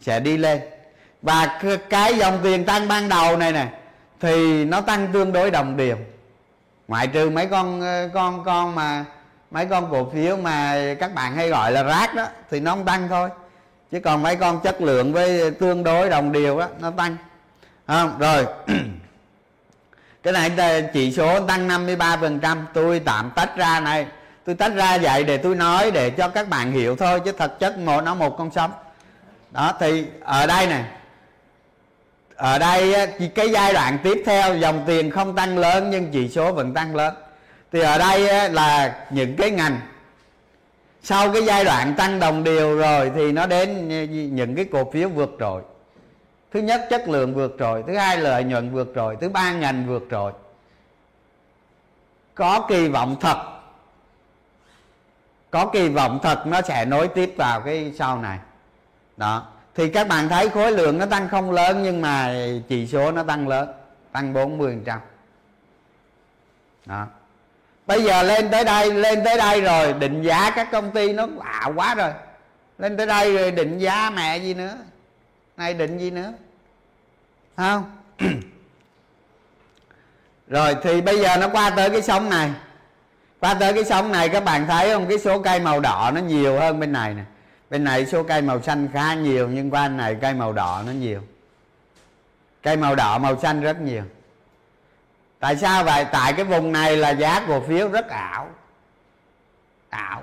[0.01, 0.61] sẽ đi lên.
[1.23, 3.69] Và cái dòng tiền tăng ban đầu này nè,
[4.21, 5.97] thì nó tăng tương đối đồng đều.
[6.89, 9.05] Ngoại trừ mấy con ờ, con con mà,
[9.51, 12.85] mấy con cổ phiếu mà các bạn hay gọi là rác đó, thì nó không
[12.85, 13.29] tăng thôi.
[13.91, 17.17] Chứ còn mấy con chất lượng với tương đối đồng đều đó, nó tăng.
[17.87, 18.47] Không, rồi.
[20.23, 20.51] Cái này
[20.93, 24.07] chỉ số tăng 53% tôi tạm tách ra này
[24.45, 27.59] tôi tách ra vậy để tôi nói để cho các bạn hiểu thôi, chứ thật
[27.59, 28.71] chất mỗi nó một con sông
[29.51, 30.85] đó, thì ở đây này
[32.37, 36.53] ở đây cái giai đoạn tiếp theo, dòng tiền không tăng lớn nhưng chỉ số
[36.53, 37.15] vẫn tăng lớn.
[37.73, 39.81] Thì ở đây là những cái ngành.
[41.03, 43.89] Sau cái giai đoạn tăng đồng đều rồi thì nó đến
[44.35, 45.63] những cái cổ phiếu vượt trội.
[46.53, 47.85] Thứ nhất, chất lượng vượt trội.
[47.87, 49.17] Thứ hai, lợi nhuận vượt trội.
[49.21, 50.33] Thứ ba, ngành vượt trội.
[52.35, 53.37] Có kỳ vọng thật
[55.51, 58.39] có kỳ vọng thật nó sẽ nối tiếp vào cái sau này.
[59.17, 59.47] Đó.
[59.75, 62.35] Thì các bạn thấy khối lượng nó tăng không lớn, nhưng mà
[62.69, 63.69] chỉ số nó tăng lớn,
[64.13, 64.99] tăng 40 trăm.
[66.87, 67.07] Đó.
[67.87, 71.27] Bây giờ lên tới đây, lên tới đây rồi, định giá các công ty nó
[71.27, 72.13] lạ quá rồi.
[72.79, 74.77] Lên tới đây rồi định giá mẹ gì nữa?
[75.57, 76.33] Này định gì nữa?
[77.57, 77.97] Không?
[80.49, 82.51] Rồi, thì bây giờ nó qua tới cái sóng này
[83.41, 85.09] qua tới cái sóng này các bạn thấy không?
[85.09, 87.23] Cái số cây màu đỏ nó nhiều hơn bên này nè.
[87.71, 90.93] Bên này số cây màu xanh khá nhiều, nhưng qua này cây màu đỏ nó
[90.93, 91.21] nhiều.
[92.63, 94.03] Cây màu đỏ, màu xanh rất nhiều.
[95.39, 96.07] Tại sao vậy?
[96.13, 98.49] Tại cái vùng này là giá cổ phiếu rất ảo.
[99.89, 100.23] Ảo.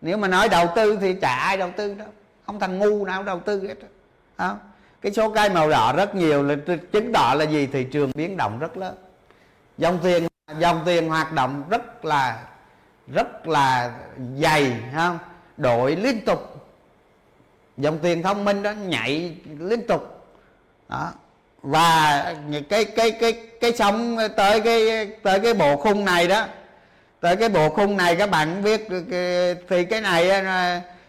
[0.00, 2.08] Nếu mà nói đầu tư thì chả ai đầu tư đâu.
[2.46, 3.74] Không thằng ngu nào đầu tư hết
[4.36, 4.58] không
[5.02, 6.54] cái số cây màu đỏ rất nhiều là
[6.92, 7.66] chứng tỏ là gì?
[7.66, 8.94] Thị trường biến động rất lớn.
[9.78, 10.26] Dòng tiền
[10.58, 12.38] dòng tiền hoạt động rất là
[13.14, 13.90] rất là
[14.36, 15.18] dày không
[15.56, 16.68] đổi liên tục.
[17.76, 20.26] Dòng tiền thông minh đó nhảy liên tục.
[20.88, 21.12] Đó.
[21.62, 22.34] Và
[22.68, 26.46] cái cái cái cái sóng tới cái tới cái bộ khung này đó,
[27.20, 28.88] tới cái bộ khung này các bạn biết
[29.68, 30.28] thì cái này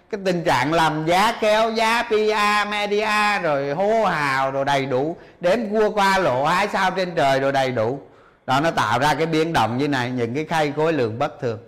[0.09, 5.15] cái tình trạng làm giá kéo, giá PA media rồi hô hào rồi đầy đủ
[5.39, 7.99] đến cua qua lộ hái sao trên trời rồi đầy đủ
[8.45, 10.11] đó, nó tạo ra cái biến động như này.
[10.11, 11.59] Những cái khay khối lượng bất thường.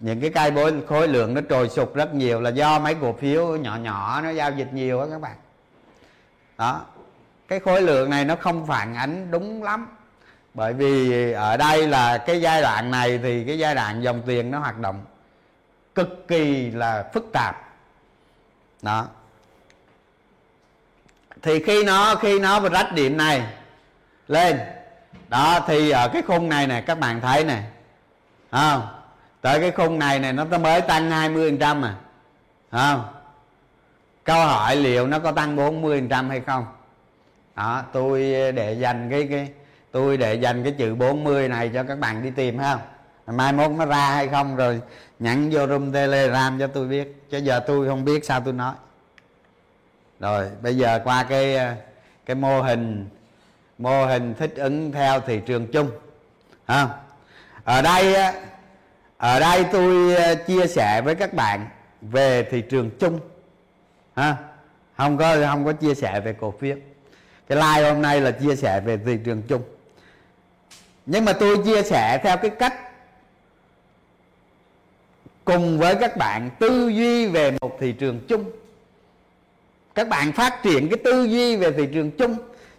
[0.00, 3.12] Những cái cây bối, khối lượng nó trồi sụt rất nhiều là do mấy cổ
[3.12, 5.36] phiếu nhỏ nhỏ, nó giao dịch nhiều á các bạn.
[6.58, 6.84] Đó,
[7.48, 9.88] cái khối lượng này nó không phản ánh đúng lắm.
[10.54, 14.50] Bởi vì ở đây là cái giai đoạn này thì cái giai đoạn dòng tiền
[14.50, 15.04] nó hoạt động
[15.94, 17.56] cực kỳ là phức tạp.
[18.82, 19.06] Đó.
[21.42, 23.46] Thì khi nó khi nó rách điểm này
[24.28, 24.58] lên
[25.28, 27.62] đó, thì ở cái khung này nè, các bạn thấy nè.
[28.50, 28.88] Không?
[29.40, 31.94] Tới cái khung này này nó mới tăng 20 trăm à.
[32.70, 33.04] Không?
[34.24, 36.66] Câu hỏi liệu nó có tăng 40 trăm hay không?
[37.56, 38.20] Đó, tôi
[38.52, 39.48] để dành cái cái,
[39.92, 42.78] tôi để dành cái chữ 40 này cho các bạn đi tìm ha
[43.26, 44.80] mai mốt nó ra hay không rồi
[45.18, 47.22] nhắn vô room telegram cho tôi biết.
[47.30, 48.74] Chứ giờ tôi không biết sao tôi nói.
[50.20, 51.58] Rồi, bây giờ qua cái
[52.26, 53.08] cái mô hình
[53.78, 55.90] mô hình thích ứng theo thị trường chung.
[56.66, 56.88] À,
[57.64, 58.34] ở đây
[59.18, 61.68] ở đây tôi ờ, chia sẻ với các bạn
[62.00, 63.20] về thị trường chung.
[64.14, 64.36] À,
[64.96, 66.76] không có không có chia sẻ về cổ phiếu.
[67.48, 69.62] Cái like hôm nay là chia sẻ về thị trường chung.
[71.06, 72.74] Nhưng mà tôi chia sẻ theo cái cách
[75.44, 78.50] cùng với các bạn tư duy về một thị trường chung.
[79.94, 82.36] Các bạn phát triển cái tư duy về thị trường chung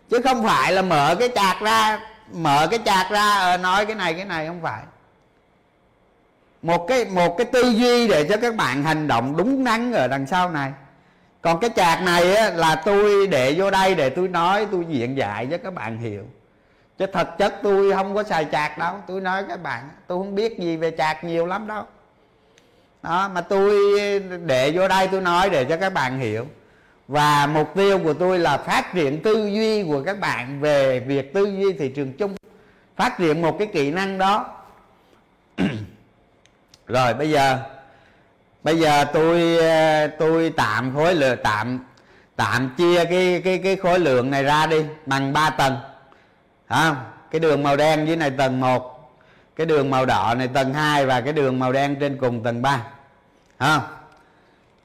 [0.09, 1.99] chứ không phải là mở cái chạc ra
[2.31, 4.83] mở cái chạc ra ờ, nói cái này cái này không phải.
[6.61, 10.07] Một cái một cái tư duy để cho các bạn hành động đúng đắn ở
[10.07, 10.71] đằng sau này.
[11.41, 15.17] Còn cái chạc này á, là tôi để vô đây để tôi nói tôi diễn
[15.17, 16.23] giải cho các bạn hiểu.
[16.97, 18.95] Chứ thật chất tôi không có xài chạc đâu.
[19.07, 21.83] Tôi nói các bạn tôi không biết gì về chạc nhiều lắm đâu.
[23.03, 23.73] Đó mà tôi
[24.45, 26.45] để vô đây tôi nói để cho các bạn hiểu
[27.07, 31.33] và mục tiêu của tôi là phát triển tư duy của các bạn về việc
[31.33, 32.35] tư duy thị trường chung.
[32.95, 34.45] Phát triển một cái kỹ năng đó.
[36.87, 37.59] Rồi bây giờ
[38.63, 39.57] bây giờ tôi
[40.19, 41.79] tôi tạm khối lượng tạm
[42.35, 45.77] tạm chia cái cái cái khối lượng này ra đi bằng 3 tầng.
[46.67, 46.95] À,
[47.31, 48.97] cái đường màu đen dưới này tầng 1
[49.55, 52.61] cái đường màu đỏ này tầng 2 và cái đường màu đen trên cùng tầng
[52.61, 52.83] 3
[53.57, 53.81] à,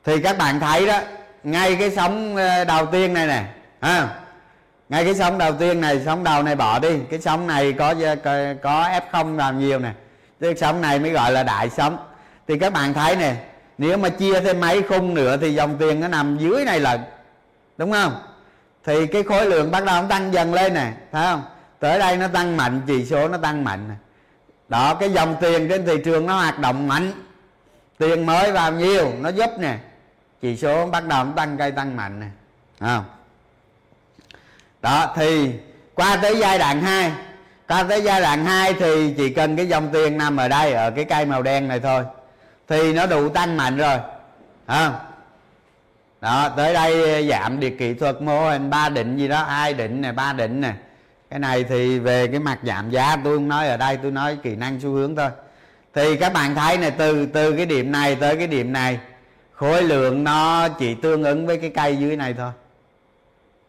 [0.05, 1.01] thì các bạn thấy đó
[1.45, 3.45] ngay cái sóng ờ, đầu tiên này nè
[3.81, 4.09] ha?
[4.89, 6.99] Ngay cái sóng đầu tiên này sóng đầu này bỏ đi.
[7.11, 9.91] Cái sóng này có ờ, có, có f không làm nhiều nè.
[10.41, 11.99] Cái sóng này mới gọi là đại sóng.
[12.49, 13.35] Thì các bạn thấy nè
[13.79, 16.99] nếu mà chia thêm mấy khung nữa thì dòng tiền nó nằm dưới này là
[17.77, 18.13] đúng không?
[18.85, 21.43] Thì cái khối lượng bắt đầu nó tăng dần lên nè thấy không?
[21.81, 23.95] Tới đây nó tăng mạnh chỉ số nó tăng mạnh nè.
[24.69, 27.13] Đó cái dòng tiền trên thị trường nó hoạt động mạnh.
[27.99, 29.77] Tiền mới vào nhiều nó giúp nè
[30.43, 32.27] chỉ số bắt đầu nó tăng, cây tăng mạnh nè.
[32.81, 33.05] Không?
[34.83, 35.53] Đó, thì
[35.95, 37.13] qua tới giai đoạn 2
[37.69, 40.91] qua tới giai đoạn 2 thì chỉ cần cái dòng tiền nằm ở đây, ở
[40.91, 42.05] cái cây màu đen này thôi,
[42.69, 43.99] thì nó đủ tăng mạnh rồi.
[44.67, 44.95] Không?
[46.21, 50.01] Đó, tới đây giảm điều kỹ thuật mô hình ba định gì đó, hai định
[50.01, 50.73] này ba định nè.
[51.31, 54.39] Cái này thì về cái mặt giảm giá, tôi không nói ở đây, tôi nói
[54.43, 55.31] kỹ năng xu hướng thôi.
[55.95, 58.99] Thì các bạn thấy này từ từ cái điểm này tới cái điểm này
[59.63, 62.51] khối lượng nó chỉ tương ứng với cái cây dưới này thôi.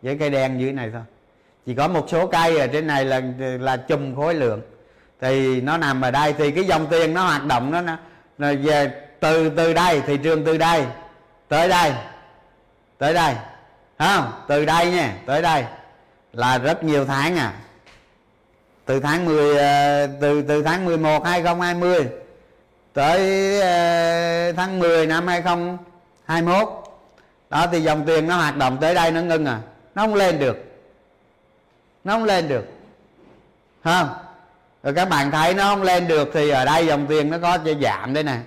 [0.02, 1.02] Với cây đen dưới này thôi.
[1.66, 3.22] Chỉ có một số cây ở trên này là
[3.60, 4.62] là chùm khối lượng.
[5.22, 7.82] Thì nó nằm ở đây thì cái dòng tiền nó hoạt động nó,
[8.38, 10.86] nó về từ từ đây thị trường từ đây
[11.48, 11.94] tới đây
[12.98, 13.36] tới đây.
[14.00, 14.32] Không?
[14.48, 15.66] Từ đây nha tới đây.
[16.34, 17.54] Là rất nhiều tháng à.
[18.86, 22.23] Từ tháng 10 ờ, từ từ tháng 11 2020
[22.94, 23.20] tới
[23.62, 26.70] ờ, tháng 10 năm 2021
[27.50, 29.60] đó thì dòng tiền nó hoạt động tới đây nó ngưng à.
[29.96, 30.58] Nó không lên được.
[32.04, 32.66] Nó không lên được.
[33.84, 34.10] Không
[34.84, 37.58] rồi các bạn thấy nó không lên được thì ở đây dòng tiền nó có
[37.82, 38.38] giảm đây nè.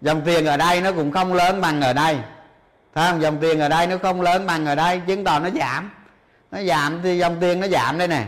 [0.00, 2.16] Dòng tiền ở đây nó cũng không lớn bằng ở đây.
[2.94, 3.22] Thấy không?
[3.22, 5.90] Dòng tiền ở đây nó không lớn bằng ở đây chứng tỏ nó giảm.
[6.50, 8.26] Nó giảm thì dòng tiền nó giảm đây nè.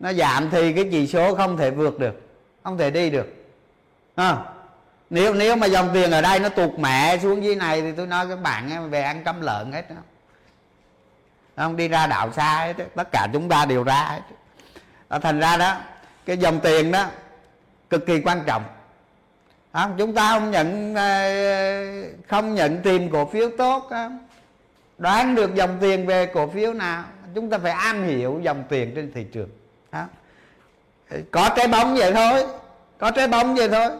[0.00, 2.26] Nó giảm thì cái chỉ số không thể vượt được
[2.66, 3.26] không thể đi được.
[4.14, 4.36] À,
[5.10, 8.06] nếu nếu mà dòng tiền ở đây nó tụt mẹ xuống dưới này thì tôi
[8.06, 9.96] nói các bạn về ăn cắm lợn hết đó
[11.56, 14.20] không đi ra đạo xa hết tất cả chúng ta đều ra hết
[15.08, 15.76] đó, thành ra đó
[16.26, 17.06] cái dòng tiền đó
[17.90, 18.64] cực kỳ quan trọng
[19.72, 19.94] không?
[19.98, 21.32] chúng ta không nhận ờ,
[22.28, 24.26] không nhận tìm cổ phiếu tốt không?
[24.98, 27.04] đoán được dòng tiền về cổ phiếu nào
[27.34, 29.48] chúng ta phải am hiểu dòng tiền trên thị trường
[29.92, 30.04] đó.
[31.30, 32.46] có trái bóng vậy thôi
[32.98, 33.90] có trái bóng vậy thôi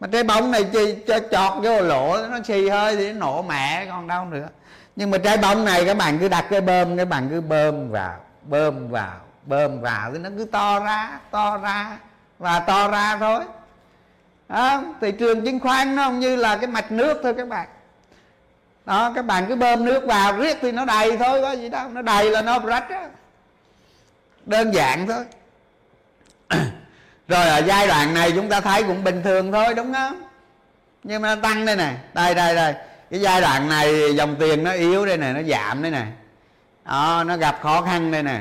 [0.00, 3.42] mà trái bóng này chi cho chọt vô lỗ nó xì hơi thì nó nổ
[3.42, 4.48] mẹ còn đâu nữa.
[4.96, 7.90] Nhưng mà trái bóng này các bạn cứ đặt cái bơm các bạn cứ bơm
[7.90, 11.98] vào bơm vào bơm vào thì nó cứ to ra to ra
[12.38, 13.44] và to ra thôi.
[14.48, 17.68] Đó, thị trường chứng khoán nó không như là cái mạch nước thôi các bạn.
[18.86, 21.88] Đó các bạn cứ bơm nước vào riết thì nó đầy thôi có gì đâu
[21.88, 23.02] nó đầy là nó rách đó.
[24.46, 25.24] đơn giản thôi
[27.30, 30.22] rồi ở giai đoạn này chúng ta thấy cũng bình thường thôi đúng không?
[31.02, 32.74] Nhưng mà nó tăng đây này đây đây đây.
[33.10, 36.06] Cái giai đoạn này dòng tiền nó yếu đây này nó giảm đây này
[36.84, 38.40] đó, nó gặp khó khăn đây này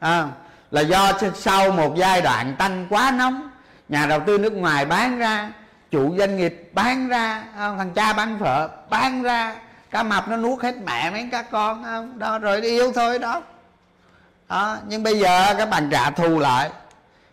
[0.00, 0.28] à,
[0.70, 3.50] là do sau một giai đoạn tăng quá nóng
[3.88, 5.52] nhà đầu tư nước ngoài bán ra
[5.90, 7.78] chủ doanh nghiệp bán ra không?
[7.78, 9.54] thằng cha bán phở bán ra
[9.90, 12.18] cá mập nó nuốt hết mẹ mấy các con không?
[12.18, 13.42] đó rồi yêu thôi đó.
[14.48, 16.70] Đó nhưng bây giờ các bạn trả thù lại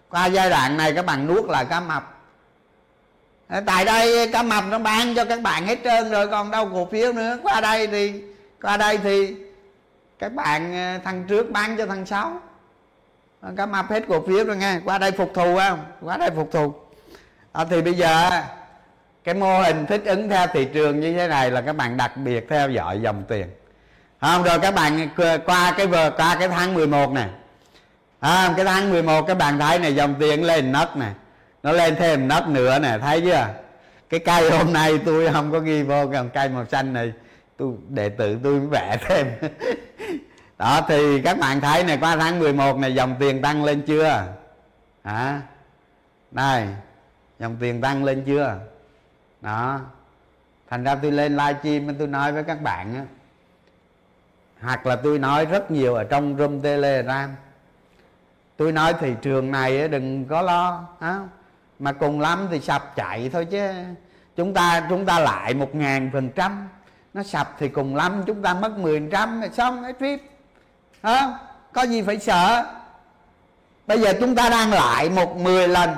[0.10, 2.14] qua giai đoạn này các bạn nuốt lại cá mập.
[3.66, 6.88] Tại đây cá mập nó bán cho các bạn hết trơn rồi còn đâu cổ
[6.92, 7.38] phiếu nữa.
[7.44, 8.22] Qua đây thì
[8.62, 9.36] qua đây thì
[10.20, 12.42] các bạn ờ, thằng trước bán cho thằng sáu
[13.58, 14.80] cá mập hết cổ phiếu rồi nghe.
[14.86, 15.80] Qua đây phục thù không?
[16.02, 16.74] Qua đây phục thù.
[17.52, 18.30] À, thì bây giờ
[19.24, 22.18] cái mô hình thích ứng theo thị trường như thế này là các bạn đặc
[22.18, 23.48] biệt theo dõi dòng tiền.
[24.22, 27.30] Không rồi các bạn ờ, qua cái vừa qua cái tháng 11 này
[28.20, 31.14] à, cái tháng 11 các bạn thấy này dòng tiền lên nấc này
[31.64, 33.48] nó lên thêm nấc nữa nè thấy chưa?
[34.10, 37.14] Cái cây hôm nay tôi không có ghi vô còn cây màu xanh này
[37.58, 39.28] tôi đệ tử tôi vẽ thêm.
[40.58, 44.24] Đó thì các bạn thấy này qua tháng 11 này dòng tiền tăng lên chưa?
[45.04, 45.42] Hả?
[46.32, 46.68] Đây
[47.40, 48.60] dòng tiền tăng lên chưa?
[49.42, 49.80] Đó
[50.70, 53.04] thành ra tôi lên livestream tôi nói với các bạn á.
[54.62, 57.36] Hoặc là tôi nói rất nhiều ở trong room telegram
[58.58, 61.20] tôi nói thị trường này đừng có lo, á.
[61.80, 63.72] Mà cùng lắm thì sập chạy thôi chứ.
[64.36, 66.68] Chúng ta chúng ta lại một ngàn phần trăm.
[67.14, 70.20] Nó sập thì cùng lắm chúng ta mất mười phần trăm rồi xong, hết phim.
[71.04, 71.40] Hả?
[71.74, 72.66] Có gì phải sợ?
[73.88, 75.90] Bây giờ chúng ta đang lại một mười lần.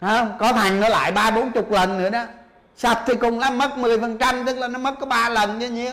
[0.00, 0.26] Hả?
[0.38, 2.24] có thằng nó lại ba, bốn chục lần nữa đó.
[2.76, 5.60] Sập thì cùng lắm mất mười phần trăm, tức là nó mất có ba lần
[5.60, 5.92] chứ nhiêu.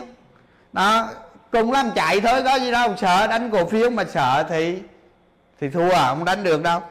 [0.72, 1.08] Đó,
[1.52, 2.96] cùng lắm chạy thôi, có gì đâu.
[2.96, 4.82] Sợ đánh cổ phiếu mà sợ thì
[5.60, 6.82] thì thua à không đánh được đâu.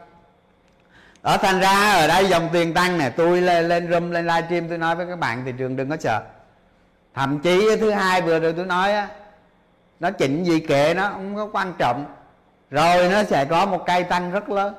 [1.22, 3.10] Ở thành ra ở đây dòng tiền tăng nè.
[3.10, 5.98] Tôi lên lên room lên livestream tôi nói với các bạn thị trường đừng có
[6.00, 6.22] sợ
[7.14, 9.08] thậm chí thứ hai vừa rồi tôi nói á
[10.00, 12.06] nó chỉnh gì kệ nó không có quan trọng.
[12.72, 14.76] Rồi nó sẽ có một cây tăng rất lớn.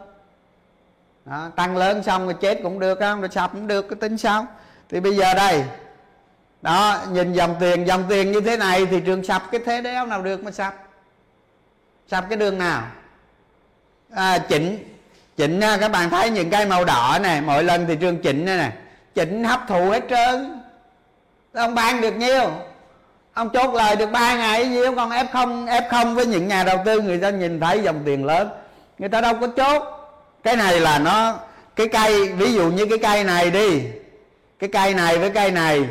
[1.24, 4.18] Đó, tăng lớn xong rồi chết cũng được không rồi sập cũng được cái tính
[4.18, 4.46] sao?
[4.88, 5.64] Thì bây giờ đây
[6.62, 10.06] đó nhìn dòng tiền dòng tiền như thế này thì trường sập cái thế đéo
[10.06, 10.74] nào được mà sập?
[12.08, 12.82] Sập cái đường nào?
[14.14, 14.90] À, chỉnh.
[15.36, 18.44] Chỉnh nha các bạn thấy những cây màu đỏ này mỗi lần thị trường chỉnh
[18.44, 18.70] này nè.
[19.14, 20.62] Chỉnh hấp thụ hết trơn.
[21.54, 22.50] Ông ban được nhiêu?
[23.34, 24.80] Ông chốt lời được ba ngày gì?
[24.96, 28.02] Còn f không f không với những nhà đầu tư người ta nhìn thấy dòng
[28.04, 28.48] tiền lớn.
[28.98, 29.82] Người ta đâu có chốt.
[30.42, 31.38] Cái này là nó
[31.76, 33.82] cái cây ví dụ như cái cây này đi.
[34.58, 35.84] Cái cây này với cây này.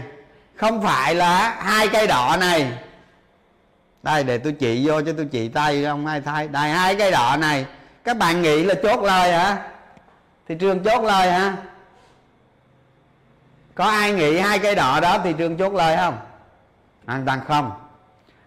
[0.56, 2.68] Không phải là hai cây đỏ này.
[4.04, 6.48] Đây để tôi chỉ vô cho tôi chỉ tay không ai thay.
[6.48, 7.66] Đây hai cây đỏ này
[8.04, 9.58] các bạn nghĩ là chốt lời hả?
[10.48, 11.56] Thị trường chốt lời hả?
[13.76, 16.18] Có ai nghĩ hai cây đỏ đó thị trường chốt lời không?
[17.06, 17.72] Hoàn toàn không.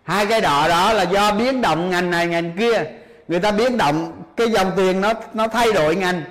[0.02, 2.84] Hai cây đỏ đó là do biến động ngành này ngành kia.
[3.28, 6.22] Người ta biến động cái dòng tiền nó nó thay đổi ngành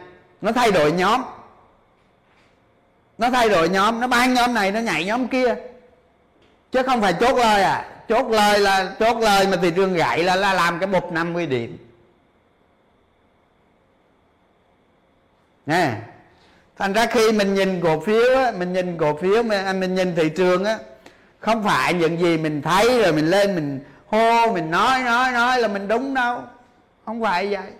[0.41, 1.21] nó thay đổi nhóm.
[3.17, 5.55] Nó thay đổi nhóm nó bán nhóm này nó nhảy nhóm kia.
[6.71, 7.85] Chứ không phải chốt lời à.
[8.09, 11.45] Chốt lời là chốt lời mà thị trường gãy là, là làm cái bột 50
[11.45, 11.84] điểm.
[15.65, 15.95] Nè.
[16.77, 19.95] Thành ra khi mình nhìn cổ phiếu á, mình nhìn cổ phiếu mình, à, mình
[19.95, 20.77] nhìn thị trường á
[21.45, 25.61] không phải những gì mình thấy rồi mình lên mình hô mình nói nói nói
[25.61, 26.41] là mình đúng đâu.
[27.05, 27.71] Không phải vậy.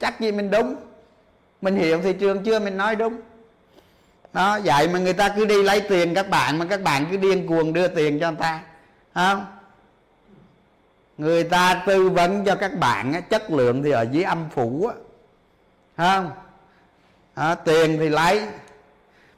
[0.00, 0.76] Chắc gì mình đúng?
[1.60, 2.58] Mình hiểu thị trường chưa?
[2.58, 3.20] Mình nói đúng.
[4.32, 7.16] Đó vậy mà người ta cứ đi lấy tiền các bạn mà các bạn cứ
[7.16, 8.60] điên cuồng đưa tiền cho người ta.
[9.14, 9.46] Không?
[11.18, 14.86] Người ta tư vấn cho các bạn á, chất lượng thì ở dưới âm phủ
[14.86, 14.94] á.
[15.96, 16.30] Không?
[17.40, 18.42] À, tiền thì lấy.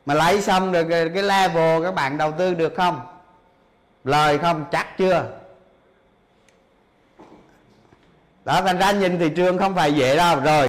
[0.07, 3.01] Mà lấy xong được cái level các bạn đầu tư được không?
[4.05, 4.65] Lời không?
[4.73, 5.25] Chắc chưa?
[8.45, 10.41] Đó thành ra nhìn thị trường không phải dễ đâu.
[10.41, 10.69] Rồi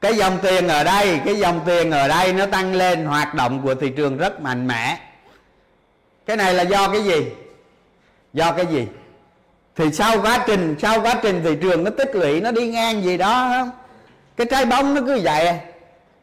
[0.00, 3.62] cái dòng tiền ở đây cái dòng tiền ở đây nó tăng lên hoạt động
[3.62, 4.98] của thị trường rất mạnh mẽ.
[6.26, 7.26] Cái này là do cái gì?
[8.32, 8.86] Do cái gì?
[9.76, 13.02] Thì sau quá trình sau quá trình thị trường nó tích lũy nó đi ngang
[13.02, 13.70] gì đó không?
[14.36, 15.58] Cái trái bóng nó cứ vậy à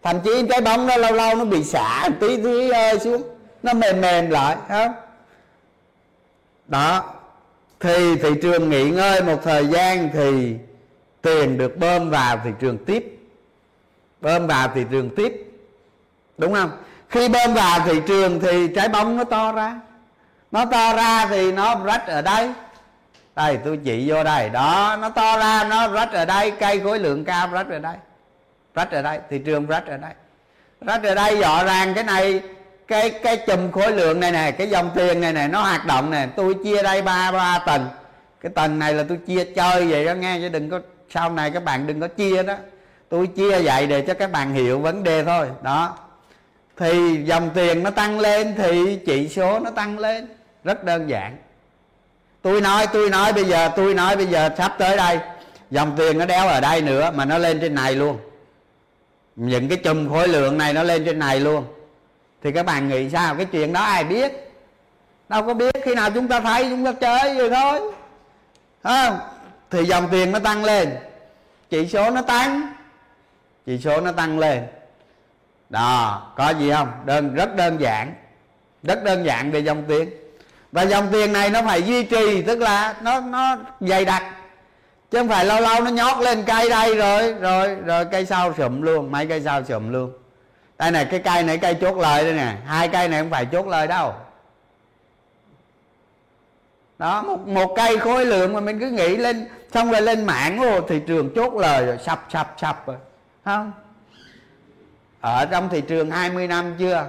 [0.04, 3.22] thậm chí trái bóng nó lâu lâu nó bị xả tí tí ờ, xuống.
[3.64, 4.94] Nó mềm mềm lại không?
[6.68, 7.04] Đó.
[7.80, 10.56] Thì thị trường nghỉ ngơi một thời gian thì
[11.22, 13.20] tiền được bơm vào thị trường tiếp.
[14.22, 15.52] Bơm vào thị trường tiếp.
[16.38, 16.72] Đúng không?
[17.10, 19.80] Khi bơm vào thị trường thì trái bóng nó to ra.
[20.52, 22.50] Nó to ra thì nó rách ở đây.
[23.36, 24.50] Đây, tôi chỉ vô đây.
[24.50, 26.52] Đó, nó to ra, nó rách ở đây.
[26.52, 27.96] Cây khối lượng cao rách ở đây
[28.76, 30.12] rách ở đây, thị trường rách ở đây.
[30.82, 32.42] Rách ở đây rõ ràng cái này,
[32.88, 36.12] cái cái chùm khối lượng này nè, cái dòng tiền này nè, nó hoạt động
[36.12, 36.28] nè.
[36.36, 37.90] Tôi chia đây ba ba tầng.
[38.42, 41.52] Cái tầng này là tôi chia chơi vậy đó nghe, chứ đừng có, sau này
[41.52, 42.56] các bạn đừng có chia đó.
[43.10, 45.48] Tôi chia vậy để cho các bạn hiểu vấn đề thôi.
[45.62, 45.98] Đó.
[46.78, 50.28] Thì dòng tiền nó tăng lên, thì chỉ số nó tăng lên.
[50.64, 51.38] Rất đơn giản.
[52.42, 55.20] Tôi nói tôi nói bây giờ, tôi nói bây giờ sắp tới đây.
[55.72, 58.18] Dòng tiền nó đeo ở đây nữa mà nó lên trên này luôn
[59.48, 61.66] những cái chùm khối lượng này nó lên trên này luôn.
[62.44, 63.36] Thì các bạn nghĩ sao?
[63.36, 64.52] Cái chuyện đó ai biết?
[65.30, 65.76] Đâu có biết.
[65.84, 67.94] Khi nào chúng ta thấy, chúng ta chơi rồi thôi.
[68.84, 69.20] Không?
[69.70, 70.90] Thì dòng tiền nó tăng lên.
[71.70, 72.74] Chỉ số nó tăng.
[73.66, 74.64] Chỉ số nó tăng lên.
[75.70, 76.92] Đó, có gì không?
[77.06, 78.14] Đơn, rất đơn giản.
[78.84, 80.10] Rất đơn giản về dòng tiền.
[80.72, 84.24] Và dòng tiền này nó phải duy trì, tức là nó nó dày đặc
[85.12, 88.54] chứ không phải lâu lâu nó nhót lên cây đây rồi rồi rồi cây sau
[88.58, 90.12] sụm luôn mấy cây sau sụm luôn.
[90.78, 93.46] Đây này cái cây này cây chốt lời đây nè hai cây này không phải
[93.46, 94.14] chốt lời đâu.
[97.00, 100.60] Đó một, một cây khối lượng mà mình cứ nghĩ lên xong rồi lên mạng
[100.60, 102.98] ô thị trường chốt lời rồi sập sập sập rồi.
[103.46, 103.72] Không?
[105.22, 107.06] Ở trong thị trường 20 năm chưa?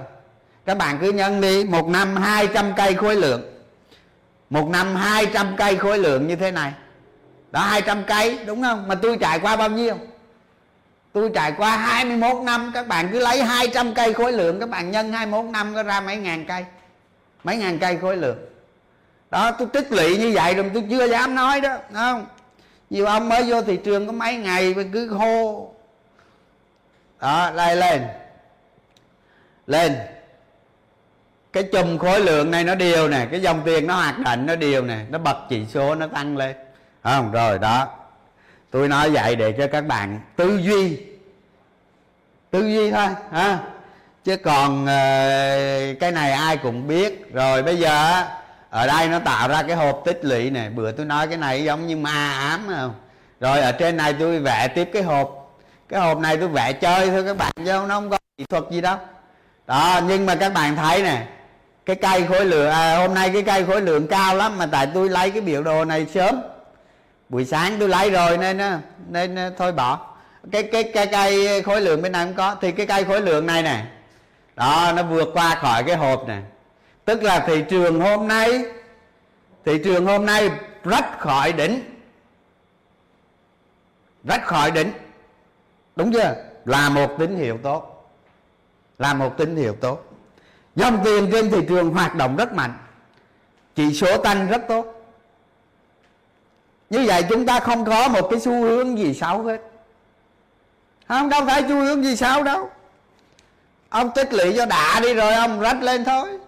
[0.65, 3.41] Các bạn cứ nhân đi một năm 200 cây khối lượng.
[4.49, 6.73] Một năm 200 cây khối lượng như thế này
[7.53, 8.87] đó 200 cây, đúng không?
[8.87, 9.95] Mà tôi trải qua bao nhiêu?
[11.13, 14.91] Tôi trải qua 21 năm, các bạn cứ lấy 200 cây khối lượng, các bạn
[14.91, 16.65] nhân 21 năm có ra mấy ngàn cây.
[17.43, 18.37] Mấy ngàn cây khối lượng.
[19.31, 22.25] Đó, tôi tích lũy như vậy rồi tôi chưa dám nói đó, đúng không?
[22.89, 25.71] Nhiều ông mới vô thị trường có mấy ngày mà cứ hô.
[27.21, 28.03] Đó, lại lên.
[29.67, 29.95] Lên.
[31.53, 34.55] Cái chùm khối lượng này nó đều nè, cái dòng tiền nó hoạt động nó
[34.55, 36.55] đều nè, nó bật chỉ số nó tăng lên
[37.03, 37.87] không rồi đó.
[38.71, 40.97] Tôi nói vậy để cho các bạn tư duy.
[42.51, 43.59] Tư duy thôi ha.
[44.23, 44.93] Chứ còn ờ,
[45.99, 47.33] cái này ai cũng biết.
[47.33, 48.23] Rồi bây giờ
[48.69, 51.63] ở đây nó tạo ra cái hộp tích lũy này bữa tôi nói cái này
[51.63, 52.93] giống như ma ám không?
[53.39, 55.55] Rồi ở trên này tôi vẽ tiếp cái hộp.
[55.89, 58.63] Cái hộp này tôi vẽ chơi thôi các bạn chứ nó không có kỹ thuật
[58.71, 58.97] gì đâu.
[59.67, 61.25] Đó nhưng mà các bạn thấy nè
[61.85, 64.87] cái cây khối lượng à, hôm nay cái cây khối lượng cao lắm mà tại
[64.93, 66.41] tôi lấy cái biểu đồ này sớm
[67.33, 68.79] buổi sáng tôi lấy rồi, nên ờ,
[69.09, 70.15] nên ờ, thôi bỏ.
[70.51, 72.55] Cái cái cái cây khối lượng bên này không có.
[72.61, 73.85] Thì cái cây khối lượng này nè.
[74.55, 76.43] Đó, nó vượt qua khỏi cái hộp này
[77.05, 78.65] tức là thị trường hôm nay,
[79.65, 80.49] thị trường hôm nay
[80.83, 81.81] rách khỏi đỉnh.
[84.23, 84.91] Rách khỏi đỉnh.
[85.95, 86.35] Đúng chưa?
[86.65, 88.09] Là một tín hiệu tốt.
[88.99, 90.03] Là một tín hiệu tốt.
[90.75, 92.73] Dòng tiền trên thị trường hoạt động rất mạnh.
[93.75, 95.02] Chỉ số tăng rất tốt
[96.93, 99.61] như vậy chúng ta không có một cái xu hướng gì xấu hết.
[101.07, 102.69] Không, đâu phải xu hướng gì xấu đâu.
[103.89, 106.39] Ông tích lũy cho đã đi rồi, ông rách lên thôi.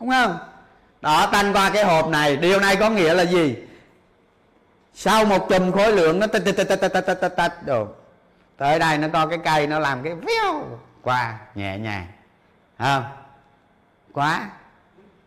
[0.00, 0.38] Đúng không?
[1.00, 2.36] Đó, tanh qua cái hộp này.
[2.36, 3.56] Điều này có nghĩa là gì?
[4.94, 7.86] Sau một chùm khối lượng nó tách tách tách tách tách tách tách rồi
[8.56, 12.06] tới đây nó có cái cây, nó làm cái véo qua, nhẹ nhàng.
[12.78, 13.04] Không?
[14.12, 14.48] Quá.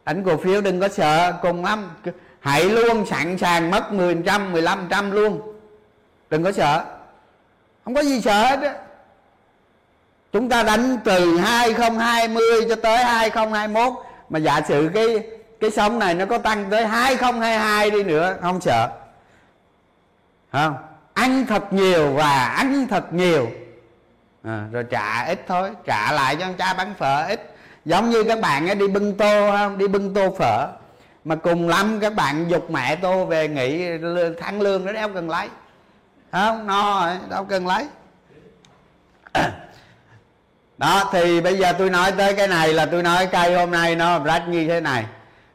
[0.06, 1.90] Đánh cổ phiếu đừng có sợ, cùng lắm
[2.40, 5.42] hãy luôn sẵn sàng mất 10 trăm 15 trăm luôn.
[6.30, 6.86] Đừng có sợ.
[7.86, 8.74] Không có gì sợ hết á.
[10.34, 13.94] Chúng ta đánh từ 2020 cho tới 2021
[14.30, 15.28] mà giả sử cái
[15.60, 18.90] cái sóng này nó có tăng tới 2022 đi nữa không sợ.
[20.52, 20.76] Không
[21.14, 23.48] ăn thật nhiều và ăn thật nhiều.
[24.44, 25.70] À, rồi trả ít thôi.
[25.86, 27.56] Trả lại cho cha bán phở ít.
[27.86, 30.68] Giống như các bạn ấy đi bưng tô không đi bưng tô phở
[31.26, 33.88] mà cùng lắm các bạn dục mẹ tôi về nghỉ
[34.42, 35.48] tháng lương nó đeo cần lấy.
[36.32, 36.68] Không?
[36.68, 37.88] No rồi, đâu cần lấy.
[40.78, 43.96] Đó, thì bây giờ tôi nói tới cái này là tôi nói cây hôm nay
[43.96, 45.06] nó rách như thế này.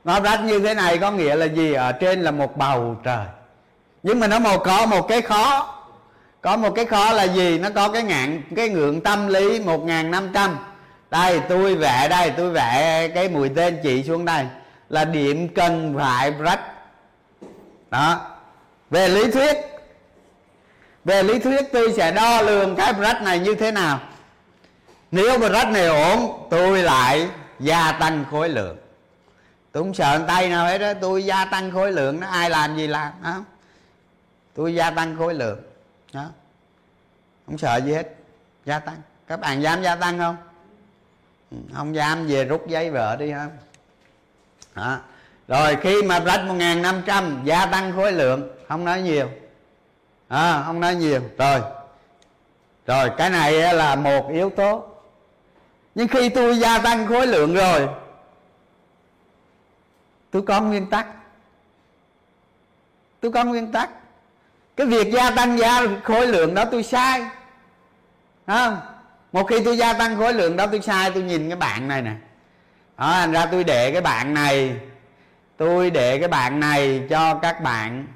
[0.05, 1.73] Nó rách như thế này có nghĩa là gì?
[1.73, 3.27] Ở trên là một bầu trời.
[4.03, 5.75] Nhưng mà nó một, có một cái khó.
[6.41, 7.59] Có một cái khó là gì?
[7.59, 10.59] Nó có cái ngạn, cái ngưỡng tâm lý một ngàn năm trăm.
[11.11, 14.47] Đây, tôi vẽ đây, tôi vẽ cái mũi tên chỉ xuống đây
[14.95, 16.61] là điểm cần phải rách.
[17.91, 18.37] Đó.
[18.91, 19.57] Về lý thuyết,
[21.05, 24.01] về lý thuyết tôi sẽ đo lường cái rách này như thế nào.
[25.11, 27.29] Nếu mà rách này ổn, tôi lại
[27.61, 28.77] gia tăng khối lượng.
[29.73, 32.77] Tôi không sợ tay nào hết đó tôi gia tăng khối lượng nó ai làm
[32.77, 33.45] gì làm đó.
[34.55, 35.61] tôi gia tăng khối lượng
[36.13, 36.25] đó
[37.47, 38.07] không sợ gì hết,
[38.65, 38.97] gia tăng.
[39.27, 40.37] Các bạn dám gia tăng không?
[41.51, 43.51] Ừ, không dám về rút giấy vợ đi không
[44.75, 44.99] đó.
[45.49, 49.29] rồi khi mà rách một ngàn năm trăm gia tăng khối lượng không nói nhiều.
[50.29, 51.21] À, không nói nhiều.
[51.39, 51.61] Rồi.
[52.87, 54.85] Rồi cái này là một yếu tố.
[55.95, 57.89] Nhưng khi tôi gia tăng khối lượng rồi
[60.31, 61.07] tôi có nguyên tắc.
[63.21, 63.91] Tôi có nguyên tắc.
[64.77, 67.27] Cái việc gia tăng gia khối lượng đó tôi sai.
[68.47, 68.81] Không?
[69.33, 72.03] Một khi tôi gia tăng khối lượng đó tôi sai tôi nhìn cái bạn này
[72.03, 72.13] nè
[72.99, 74.77] đó, thành ra tôi để cái bạn này.
[75.57, 78.07] Tôi để cái bạn này cho các bạn.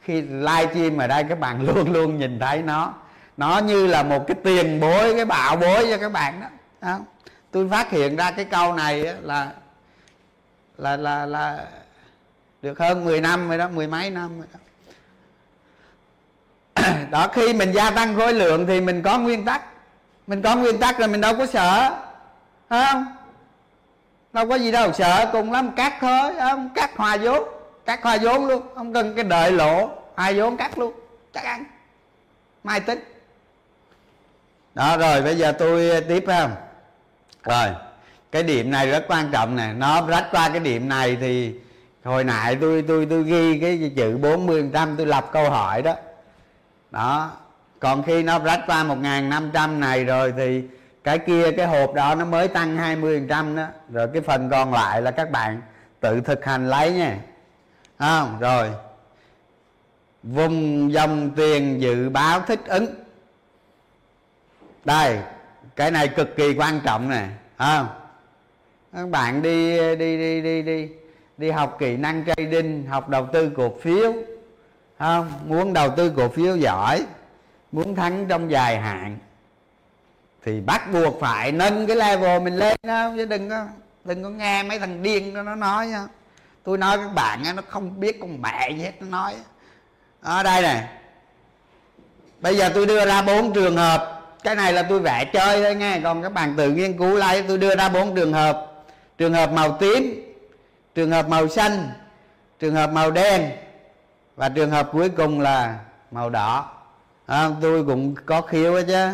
[0.00, 2.94] Khi live stream ở đây các bạn luôn luôn nhìn thấy nó.
[3.36, 6.46] Nó như là một cái tiền bối cái bạo bối cho các bạn đó,
[6.80, 6.98] đó.
[7.50, 9.50] tôi phát hiện ra cái câu này là
[10.78, 11.66] là là là
[12.62, 14.58] được hơn 10 năm rồi đó mười mấy năm rồi đó.
[17.10, 19.62] Đó khi mình gia tăng khối lượng thì mình có nguyên tắc.
[20.26, 21.96] Mình có nguyên tắc rồi mình đâu có sợ.
[22.68, 23.06] Không?
[24.32, 27.48] Đâu có gì đâu, sợ cùng lắm, cắt thôi, ông cắt hòa vốn,
[27.84, 30.92] cắt hòa vốn luôn không cần cái đợi lộ hoa vốn cắt luôn,
[31.34, 31.64] chắc ăn.
[32.64, 32.98] Mai tính.
[34.74, 36.50] Đó, rồi, bây giờ tôi ờ, tiếp không?
[37.44, 37.66] Rồi,
[38.32, 41.54] cái điểm này rất quan trọng nè, nó rách qua cái điểm này thì
[42.04, 45.94] hồi nãy tôi tôi tôi ghi cái chữ 40 trăm tôi lập câu hỏi đó.
[46.90, 47.30] Đó,
[47.80, 50.62] còn khi nó rách qua 1.500 này rồi thì
[51.04, 53.66] cái kia, cái hộp đó nó mới tăng 20 trăm đó.
[53.92, 55.62] Rồi cái phần còn lại là các bạn
[56.00, 57.18] tự thực hành lấy nha.
[57.98, 58.40] Không?
[58.40, 58.70] Rồi.
[60.22, 62.86] Vùng dòng tiền dự báo thích ứng.
[64.84, 65.18] Đây,
[65.76, 67.28] cái này cực kỳ quan trọng nè.
[67.58, 67.88] Không?
[68.92, 70.88] Các bạn đi đi đi đi đi
[71.36, 74.12] đi học kỹ năng trading, học đầu tư cổ phiếu.
[74.98, 75.32] Không?
[75.46, 77.06] Muốn đầu tư cổ phiếu giỏi,
[77.72, 79.18] muốn thắng trong dài hạn
[80.44, 83.64] thì bắt buộc phải nâng cái level mình lên đó chứ đừng có
[84.04, 86.06] đừng có nghe mấy thằng điên đó nó nói nha.
[86.64, 89.34] Tôi nói các bạn nó không biết con mẹ gì hết nó nói.
[90.20, 90.84] Ở đây này
[92.40, 94.16] bây giờ tôi đưa ra bốn trường hợp.
[94.42, 96.00] Cái này là tôi vẽ chơi thôi nghe.
[96.00, 98.66] Còn các bạn tự nghiên cứu lại tôi đưa ra bốn trường hợp.
[99.18, 100.26] Trường hợp màu tím
[100.94, 101.88] trường hợp màu xanh
[102.58, 103.50] trường hợp màu đen
[104.36, 105.78] và trường hợp cuối cùng là
[106.10, 106.70] màu đỏ.
[107.26, 109.08] À, tôi cũng có khiếu đó chứ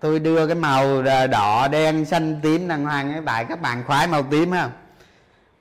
[0.00, 4.06] tôi đưa cái màu đỏ đen xanh tím đàng hoàng cái bạn các bạn khoái
[4.06, 4.70] màu tím không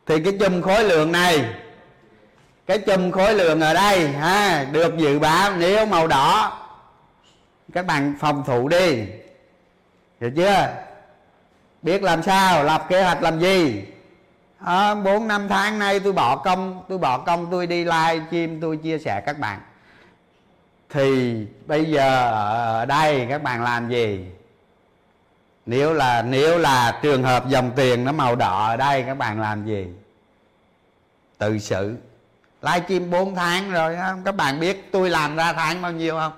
[0.05, 1.45] thì cái chùm khối lượng này
[2.67, 6.57] cái chùm khối lượng ở đây ha được dự báo nếu màu đỏ
[7.73, 9.05] các bạn phòng thủ đi.
[10.21, 10.73] Hiểu chưa?
[11.81, 13.83] Biết làm sao lập kế hoạch làm gì?
[14.59, 18.25] Ờ, bốn à, năm tháng nay tôi bỏ công tôi bỏ công tôi đi live
[18.27, 19.59] stream tôi chia sẻ các bạn
[20.89, 21.35] thì
[21.65, 24.25] bây giờ ở đây các bạn làm gì?
[25.65, 29.41] Nếu là nếu là trường hợp dòng tiền nó màu đỏ ở đây, các bạn
[29.41, 29.87] làm gì?
[31.37, 31.95] Tự xử.
[32.61, 34.15] Live stream 4 tháng rồi đó.
[34.25, 36.31] các bạn biết tôi làm ra tháng bao nhiêu không?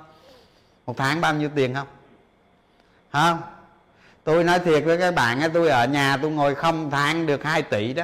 [0.86, 1.88] Một tháng bao nhiêu tiền không?
[3.12, 3.42] Không
[4.24, 7.62] tôi nói thiệt với các bạn tôi ở nhà tôi ngồi không tháng được 2
[7.62, 8.04] tỷ đó.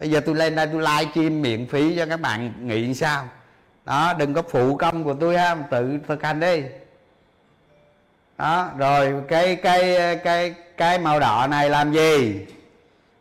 [0.00, 3.28] Bây giờ tôi lên đây tôi live stream miễn phí cho các bạn nghĩ sao?
[3.84, 6.62] Đó, đừng có phụ công của tôi ha, tự thực hành đi.
[8.38, 12.46] Đó, rồi cái cái cái cái màu đỏ này làm gì?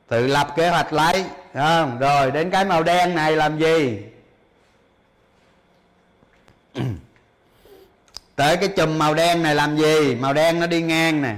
[0.07, 1.99] Tự lập kế hoạch lấy không?
[1.99, 4.03] Rồi, đến cái màu đen này làm gì?
[8.35, 10.15] Tới cái chùm màu đen này làm gì?
[10.15, 11.35] Màu đen nó đi ngang nè.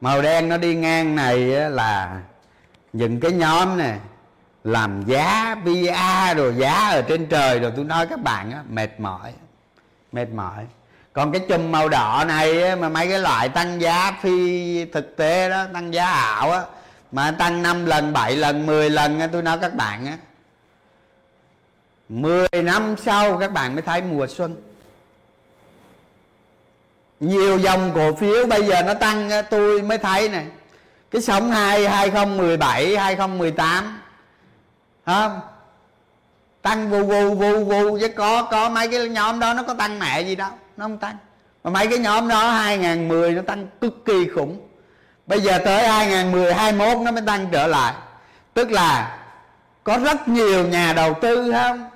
[0.00, 1.38] Màu đen nó đi ngang này
[1.70, 2.20] là
[2.92, 3.98] những cái nhóm này
[4.66, 9.00] làm giá pa rồi giá ở trên trời rồi tôi nói các bạn á mệt
[9.00, 9.32] mỏi
[10.12, 10.64] mệt mỏi.
[11.12, 15.16] Còn cái chùm màu đỏ này á, mà mấy cái loại tăng giá phi thực
[15.16, 16.62] tế đó tăng giá ảo á
[17.12, 20.16] mà tăng 5 lần 7 lần 10 lần á, tôi nói các bạn á.
[22.08, 24.56] 10 năm sau các bạn mới thấy mùa xuân.
[27.20, 30.46] Nhiều dòng cổ phiếu bây giờ nó tăng tôi mới thấy này.
[31.10, 33.98] Cái sóng 2 2017 2018
[35.06, 35.40] không.
[36.62, 39.98] Tăng vù vù vù vù chứ có có mấy cái nhóm đó nó có tăng
[39.98, 41.16] mẹ gì đâu nó không tăng.
[41.64, 44.58] Mà mấy cái nhóm đó 2010 nó tăng cực kỳ khủng.
[45.26, 47.94] Bây giờ tới 2010 21 nó mới tăng trở lại.
[48.54, 49.18] Tức là
[49.84, 51.90] có rất nhiều nhà đầu tư không?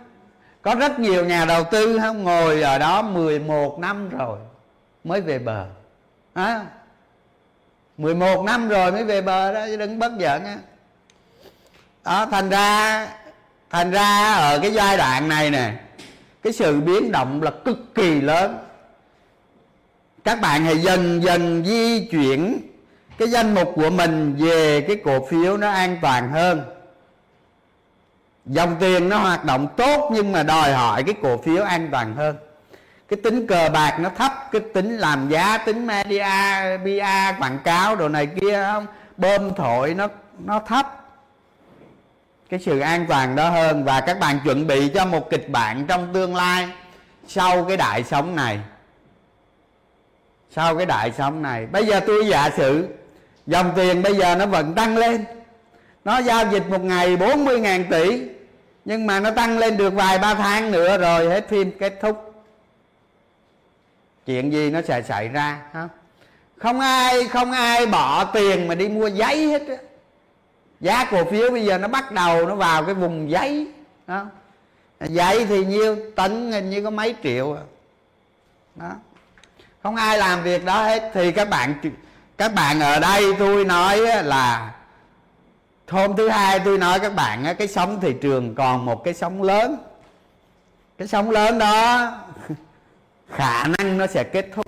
[0.63, 2.25] Có rất nhiều nhà đầu tư không?
[2.25, 4.39] Ngồi ở đó 11 năm rồi
[5.05, 5.67] mới về bờ.
[6.35, 6.65] À,
[7.99, 10.57] 11 năm rồi mới về bờ đó chứ đừng bất giận á
[12.05, 13.07] đó, thành ra
[13.71, 15.73] thành ra ở cái giai đoạn này nè,
[16.43, 18.59] cái sự biến động là cực kỳ lớn.
[20.25, 22.61] Các bạn hãy dần dần di chuyển
[23.19, 26.63] cái danh mục của mình về cái cổ phiếu nó an toàn hơn.
[28.47, 32.15] Dòng tiền nó hoạt động tốt nhưng mà đòi hỏi cái cổ phiếu an toàn
[32.17, 32.37] hơn.
[33.09, 36.25] Cái tính cờ bạc nó thấp, cái tính làm giá, tính media,
[36.83, 38.87] PR, quảng cáo đồ này kia, không?
[39.17, 40.09] Bơm thổi nó
[40.45, 41.00] nó thấp
[42.51, 43.85] cái sự an toàn đó hơn.
[43.85, 46.69] Và các bạn chuẩn bị cho một kịch bản trong tương lai
[47.29, 48.59] sau cái đại sống này.
[50.51, 51.67] Sau cái đại sống này.
[51.67, 52.89] Bây giờ tôi giả sử,
[53.47, 55.25] dòng tiền bây giờ nó vẫn tăng lên.
[56.05, 58.23] Nó giao dịch một ngày 40 ngàn tỷ,
[58.85, 62.45] nhưng mà nó tăng lên được vài ba tháng nữa rồi, hết phim kết thúc.
[64.27, 65.89] Chuyện gì nó sẽ xảy ra không
[66.57, 69.77] không ai không ai bỏ tiền mà đi mua giấy hết á
[70.81, 73.69] giá cổ phiếu bây giờ nó bắt đầu nó vào cái vùng giấy,
[74.07, 74.27] đó.
[75.01, 77.63] Giấy thì nhiêu, tấn hình như có mấy triệu à.
[78.75, 78.91] đó.
[79.83, 81.11] Không ai làm việc đó hết.
[81.15, 81.75] Thì các bạn
[82.39, 84.75] các bạn ở đây tôi nói là
[85.89, 89.43] hôm thứ hai tôi nói các bạn cái sóng thị trường còn một cái sóng
[89.43, 89.77] lớn.
[90.99, 92.13] Cái sóng lớn đó,
[93.31, 94.67] khả năng nó sẽ kết thúc.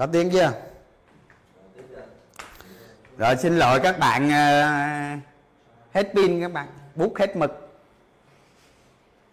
[0.00, 0.52] Có tiếng chưa?
[3.18, 5.22] Rồi xin lỗi các bạn uh,
[5.94, 7.80] hết pin các bạn bút hết mực.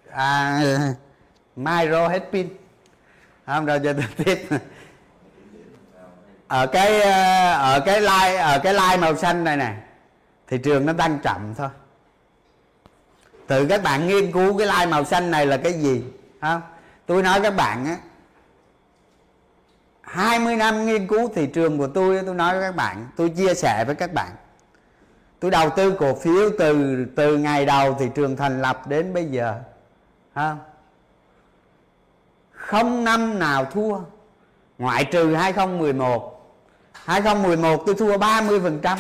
[0.10, 0.62] À,
[1.56, 2.50] micro hết pin.
[3.46, 4.48] Không rồi giờ tiếp.
[6.48, 9.76] Ở cái ờ, ở cái line ở cái line màu xanh này nè
[10.48, 11.70] thị trường nó tăng chậm thôi.
[13.48, 16.04] Từ các bạn nghiên cứu cái line màu xanh này là cái gì
[16.42, 16.62] không?
[17.06, 17.98] Tôi nói các bạn á
[20.08, 23.54] 20 năm nghiên cứu thị trường của tôi tôi nói với các bạn, tôi chia
[23.54, 24.32] sẻ với các bạn.
[25.40, 29.26] Tôi đầu tư cổ phiếu từ từ ngày đầu thị trường thành lập đến bây
[29.26, 29.56] giờ,
[30.34, 30.56] ha?
[32.52, 34.00] Không năm nào thua,
[34.78, 36.54] ngoại trừ 2011
[36.94, 38.98] 2011 tôi thua 30 phần trăm.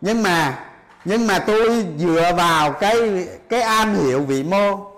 [0.00, 0.64] Nhưng mà
[1.04, 4.90] nhưng mà tôi dựa vào cái cái am hiểu vị mô,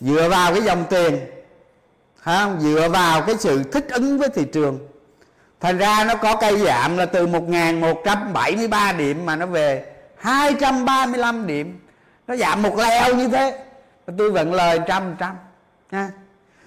[0.00, 1.20] dựa vào cái dòng tiền
[2.16, 4.78] không dựa vào cái sự thích ứng với thị trường
[5.64, 9.84] thành ra nó có cây giảm là từ 1173 điểm mà nó về
[10.16, 11.80] 235 điểm.
[12.26, 13.64] Nó giảm một leo như thế.
[14.18, 15.34] Tôi vẫn lời trăm trăm
[15.90, 16.10] ha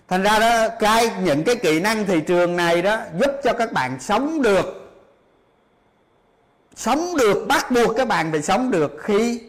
[0.08, 3.72] thành ra đó, cái, những cái kỹ năng thị trường này đó giúp cho các
[3.72, 4.92] bạn sống được.
[6.76, 9.42] Sống được, bắt buộc các bạn phải sống được khi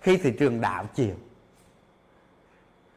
[0.00, 1.14] khi thị trường đảo chiều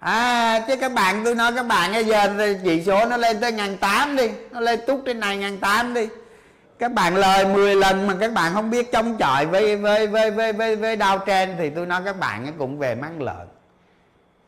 [0.04, 3.51] à chứ các bạn tôi nói các bạn bây giờ chỉ số nó lên tới
[3.51, 6.08] ngàn tám đi nó lên tút trên này ngàn tám đi.
[6.80, 10.32] Các bạn lời 10 lần mà các bạn không biết chống chọi với với với
[10.32, 13.47] với với, với đau trên thì tôi nói các bạn cũng về mắng lợn.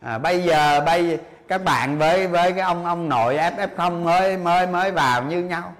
[0.01, 4.37] À, bây giờ bây các bạn với với cái ông ông nội ff không mới
[4.37, 5.73] mới mới vào như nhau.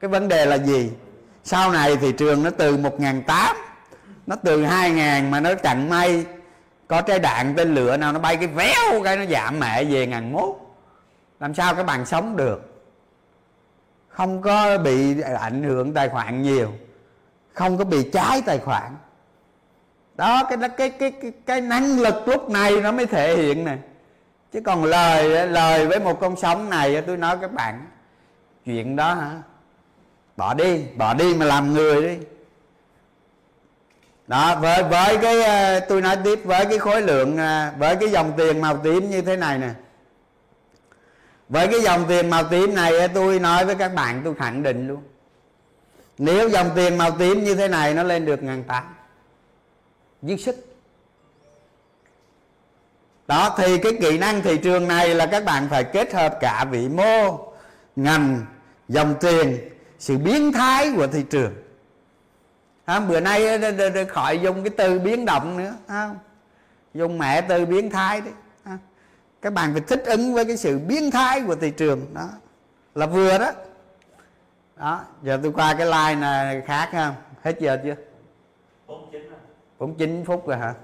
[0.00, 0.90] Cái vấn đề là gì?
[1.44, 3.54] Sau này thị trường nó từ 1.800
[4.26, 6.24] nó từ 2.000 mà nó chẳng may
[6.88, 10.06] có trái đạn tên lửa nào nó bay cái véo cái nó giảm mẹ về
[10.06, 10.56] ngàn mốt.
[11.40, 12.84] Làm sao các bạn sống được?
[14.08, 16.72] Không có bị ảnh hưởng tài khoản nhiều.
[17.52, 18.96] Không có bị trái tài khoản.
[20.14, 23.76] Đó, cái cái cái cái cái năng lực lúc này nó mới thể hiện nè.
[24.52, 27.86] Chứ còn lời lời với một con sống này, tôi nói các bạn,
[28.64, 29.30] chuyện đó hả?
[30.36, 32.26] Bỏ đi bỏ đi mà làm người đi
[34.26, 38.08] đó, với với cái ờ, tôi nói tiếp, với cái khối lượng ờ, với cái
[38.10, 39.70] dòng tiền màu tím như thế này nè.
[41.48, 44.62] Với cái dòng tiền màu tím này ờ, tôi nói với các bạn, tôi khẳng
[44.62, 45.02] định luôn.
[46.18, 48.84] Nếu dòng tiền màu tím như thế này nó lên được ngàn tám,
[50.22, 50.56] dư sức.
[53.26, 56.64] Đó, thì cái kỹ năng thị trường này là các bạn phải kết hợp cả
[56.70, 57.38] vị mô,
[57.96, 58.46] ngành,
[58.88, 59.58] dòng tiền,
[59.98, 61.52] sự biến thái của thị trường
[62.86, 63.08] không?
[63.08, 63.60] bữa nay
[64.08, 66.18] khỏi dùng cái từ biến động nữa không?
[66.94, 68.32] dùng mẹ từ biến thái đấy
[69.44, 72.28] các bạn phải thích ứng với cái sự biến thái của thị trường đó.
[72.94, 73.52] Là vừa đó.
[74.76, 77.94] Đó giờ tôi qua cái like này khác không hết giờ chưa?
[79.78, 80.74] 49 phút rồi hả?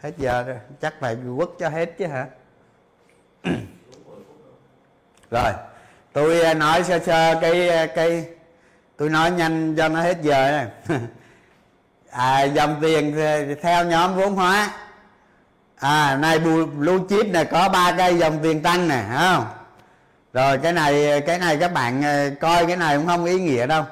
[0.00, 0.56] Hết giờ rồi.
[0.80, 2.26] Chắc phải quất cho hết chứ hả?
[5.30, 5.52] Rồi
[6.12, 8.28] tôi à, nói sơ sơ cái à, cái
[8.98, 10.66] tôi nói nhanh cho nó hết giờ
[12.10, 13.16] à, dòng tiền
[13.62, 14.70] theo nhóm vốn hóa.
[15.76, 16.38] À này
[16.78, 19.46] blue chip này có ba cây dòng tiền tăng nè không?
[20.32, 23.66] Rồi cái này cái này các bạn ờ, coi cái này cũng không ý nghĩa
[23.66, 23.84] đâu.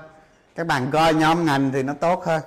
[0.55, 2.43] Các bạn coi nhóm ngành thì nó tốt hơn.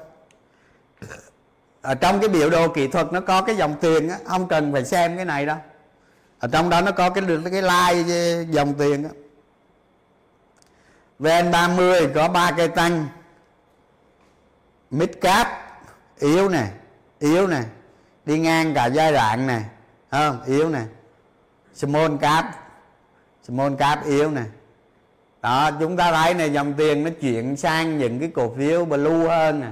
[1.81, 4.73] Ở trong cái biểu đồ kỹ thuật nó có cái dòng tiền á không cần
[4.73, 5.57] phải xem cái này đâu.
[6.39, 9.09] Ở trong đó nó có cái cái like dòng tiền á.
[11.19, 13.07] VN30 có ba cây tăng.
[14.91, 15.47] Mid cap
[16.19, 16.67] yếu nè
[17.19, 17.63] yếu nè.
[18.25, 19.65] Đi ngang cả giai đoạn này
[20.11, 20.43] không?
[20.43, 20.81] Yếu nè.
[21.73, 22.45] Small cap
[23.43, 24.43] small cap yếu nè.
[25.41, 29.27] Đó, chúng ta thấy này, dòng tiền nó chuyển sang những cái cổ phiếu blue
[29.27, 29.67] hơn nè.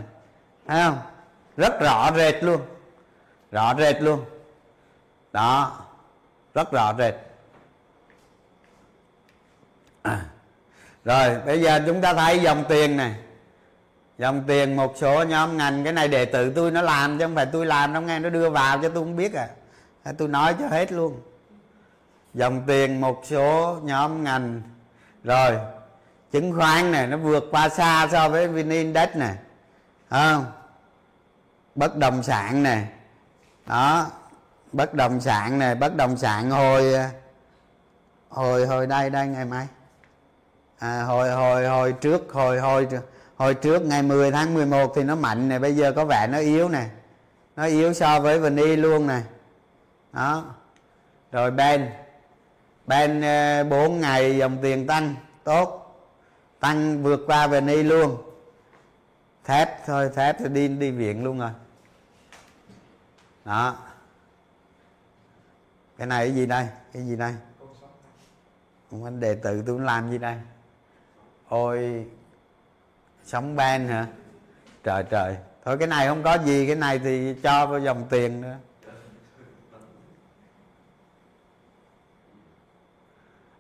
[0.68, 1.00] Thấy không?
[1.58, 2.62] Rất rõ rệt luôn.
[3.52, 4.26] Rõ rệt luôn.
[5.34, 5.80] Đó,
[6.54, 7.16] rất rõ rệt.
[10.02, 10.26] À
[11.08, 13.16] rồi, bây giờ chúng ta thấy dòng tiền này.
[14.18, 17.36] Dòng tiền một số nhóm ngành, cái này đệ tử tôi nó làm chứ không
[17.36, 19.48] phải tôi làm đâu nghe, nó đưa vào cho tôi không biết à.
[20.04, 20.12] à.
[20.18, 21.22] Tôi nói cho hết luôn.
[22.34, 24.62] Dòng tiền một số nhóm ngành.
[25.24, 25.58] Rồi,
[26.32, 29.36] chứng khoán này, nó vượt qua xa so với vn index này
[30.10, 30.46] không?
[31.76, 32.88] Bất động sản này.
[33.66, 34.08] Đó,
[34.72, 37.10] bất động sản này, bất động sản hồi à,
[38.30, 39.68] hồi hồi đây đây, ngày mai
[40.80, 42.88] à, hồi hồi hồi trước hồi hồi
[43.36, 46.38] hồi trước ngày 10 tháng 11 thì nó mạnh này bây giờ có vẻ nó
[46.38, 46.90] yếu này
[47.56, 49.24] nó yếu so với vni luôn này
[50.14, 50.56] đó.
[51.32, 51.92] Rồi ben.
[52.86, 53.22] Ben
[53.70, 55.16] 4 ờ, ngày dòng tiền tăng.
[55.44, 55.84] Tốt.
[56.60, 58.18] Tăng vượt qua vni luôn.
[59.44, 61.52] Thép thôi thép thì đi đi viện luôn rồi.
[63.46, 63.76] Đó.
[65.98, 66.68] Cái này cái gì đây?
[66.94, 67.36] Cái gì đây?
[68.92, 70.36] Không anh đệ tử tôi làm gì đây
[71.50, 72.06] ôi,
[73.26, 74.06] sống ban hả?
[74.84, 75.36] Trời trời.
[75.66, 78.56] Thôi, cái này không có gì, cái này thì cho vào dòng tiền nữa.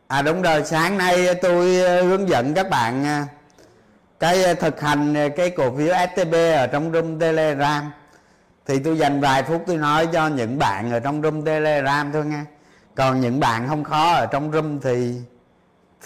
[0.08, 3.22] À đúng rồi, sáng nay tôi ờ, hướng dẫn các bạn ờ,
[4.20, 7.92] cái ờ, thực hành cái cổ phiếu STB ở trong room Telegram.
[8.68, 12.26] Thì tôi dành vài phút tôi nói cho những bạn ở trong room telegram thôi
[12.26, 12.46] nha.
[12.96, 15.22] Còn những bạn không khó ở trong room thì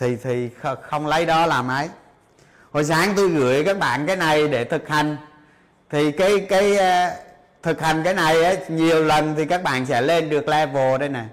[0.02, 0.49] thì thì
[0.89, 1.89] không lấy đó làm ấy.
[2.72, 5.18] Hồi sáng tôi gửi các bạn cái này để thực hành.
[5.89, 7.10] Thì cái cái ờ,
[7.64, 11.10] thực hành cái này ấy, nhiều lần thì các bạn sẽ lên được level đây
[11.10, 11.24] nè.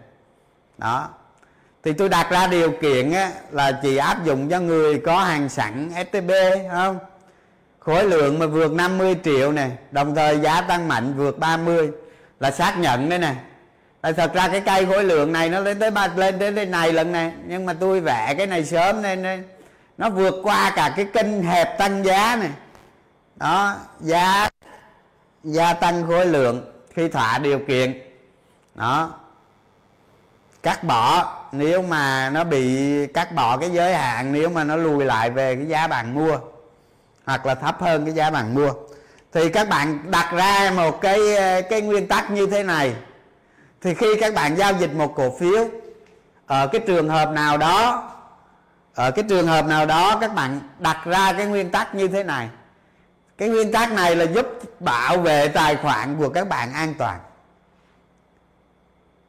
[0.79, 1.09] Đó.
[1.85, 5.49] Thì tôi đặt ra điều kiện ấy, là chỉ áp dụng cho người có hàng
[5.49, 6.31] sẵn STB
[6.71, 6.99] không?
[7.79, 11.91] Khối lượng mà vượt 50 triệu này đồng thời giá tăng mạnh vượt 30
[12.41, 13.35] là xác nhận đấy nè
[14.01, 16.67] tại thật ra cái cây khối lượng này nó lên tới ba lên tới đây
[16.67, 17.33] này lần này.
[17.47, 19.45] Nhưng mà tôi vẽ cái này sớm nên, nên
[19.99, 22.51] nó vượt qua cả cái kênh hẹp tăng giá này.
[23.37, 24.49] Đó giá
[25.45, 28.01] gia tăng khối lượng khi thỏa điều kiện.
[28.75, 29.15] Đó.
[30.63, 35.05] Cắt bỏ nếu mà nó bị cắt bỏ cái giới hạn nếu mà nó lùi
[35.05, 36.39] lại về cái giá bạn mua
[37.27, 38.73] hoặc là thấp hơn cái giá bạn mua
[39.33, 41.19] thì các bạn đặt ra một cái
[41.71, 42.95] cái nguyên tắc như thế này
[43.81, 45.69] thì khi các bạn giao dịch một cổ phiếu
[46.47, 48.11] ở cái trường hợp nào đó
[48.95, 52.23] ở cái trường hợp nào đó các bạn đặt ra cái nguyên tắc như thế
[52.25, 52.49] này.
[53.39, 54.47] Cái nguyên tắc này là giúp
[54.81, 57.21] bảo vệ tài khoản của các bạn an toàn.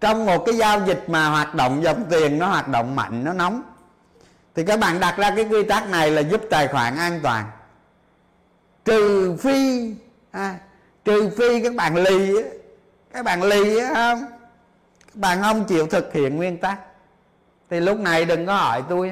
[0.01, 3.33] Trong một cái giao dịch mà hoạt động dòng tiền nó hoạt động mạnh nó
[3.33, 3.61] nóng
[4.55, 7.45] thì các bạn đặt ra cái quy tắc này là giúp tài khoản an toàn.
[8.85, 9.93] Trừ phi
[10.31, 10.55] à,
[11.05, 12.33] trừ phi các bạn lì
[13.13, 14.25] các bạn lì không?
[15.19, 16.79] Bạn không chịu thực hiện nguyên tắc.
[17.69, 19.11] Thì lúc này đừng có hỏi tôi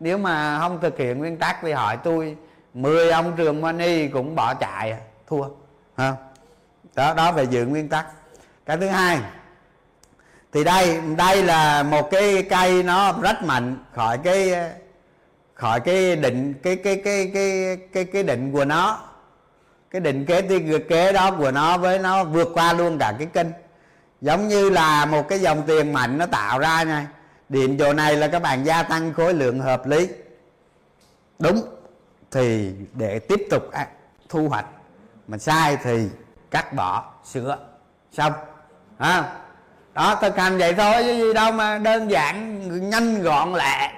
[0.00, 2.36] nếu mà không thực hiện nguyên tắc thì hỏi tôi.
[2.74, 4.98] 10 ông trường money cũng bỏ chạy à.
[5.26, 5.48] thua.
[5.96, 6.16] Không
[6.94, 8.06] đó đó về giữ nguyên tắc.
[8.66, 9.20] Cái thứ hai,
[10.52, 14.54] thì đây đây là một cái cây nó rất mạnh khỏi cái
[15.54, 18.98] khỏi cái định, cái cái cái cái cái cái định của nó.
[19.90, 20.42] Cái định kế
[20.88, 23.46] kế đó của nó với nó vượt qua luôn cả cái kênh
[24.26, 27.06] giống như là một cái dòng tiền mạnh nó tạo ra nha.
[27.48, 30.08] Điểm chỗ này là các bạn gia tăng khối lượng hợp lý.
[31.38, 31.62] Đúng
[32.30, 33.70] thì để tiếp tục
[34.28, 34.66] thu hoạch.
[35.28, 36.08] Mà sai thì
[36.50, 37.58] cắt bỏ sửa
[38.12, 38.32] xong.
[38.98, 39.32] À,
[39.94, 43.92] đó thực hành vậy thôi chứ gì đâu mà đơn giản nhanh gọn lẹ.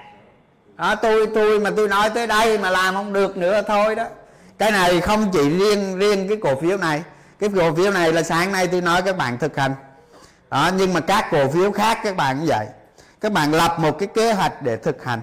[0.75, 4.05] Đó tôi tôi mà tôi nói tới đây mà làm không được nữa thôi đó.
[4.57, 7.03] Cái này không chỉ riêng riêng cái cổ phiếu này.
[7.39, 9.75] Cái cổ phiếu này là sáng nay tôi nói các bạn thực hành
[10.49, 12.67] đó, nhưng mà các cổ phiếu khác, các bạn cũng vậy.
[13.21, 15.21] Các bạn lập một cái kế hoạch để thực hành.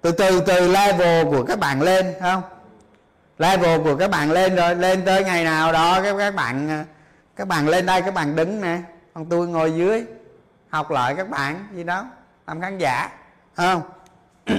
[0.00, 2.42] Từ từ từ level của các bạn lên không?
[3.38, 6.84] Level của các bạn lên rồi, lên tới ngày nào đó các các bạn
[7.36, 8.78] các bạn lên đây, các bạn đứng nè.
[9.14, 10.04] Còn tôi ngồi dưới,
[10.68, 12.06] học lại các bạn gì đó,
[12.46, 13.10] làm khán giả
[13.54, 13.82] không?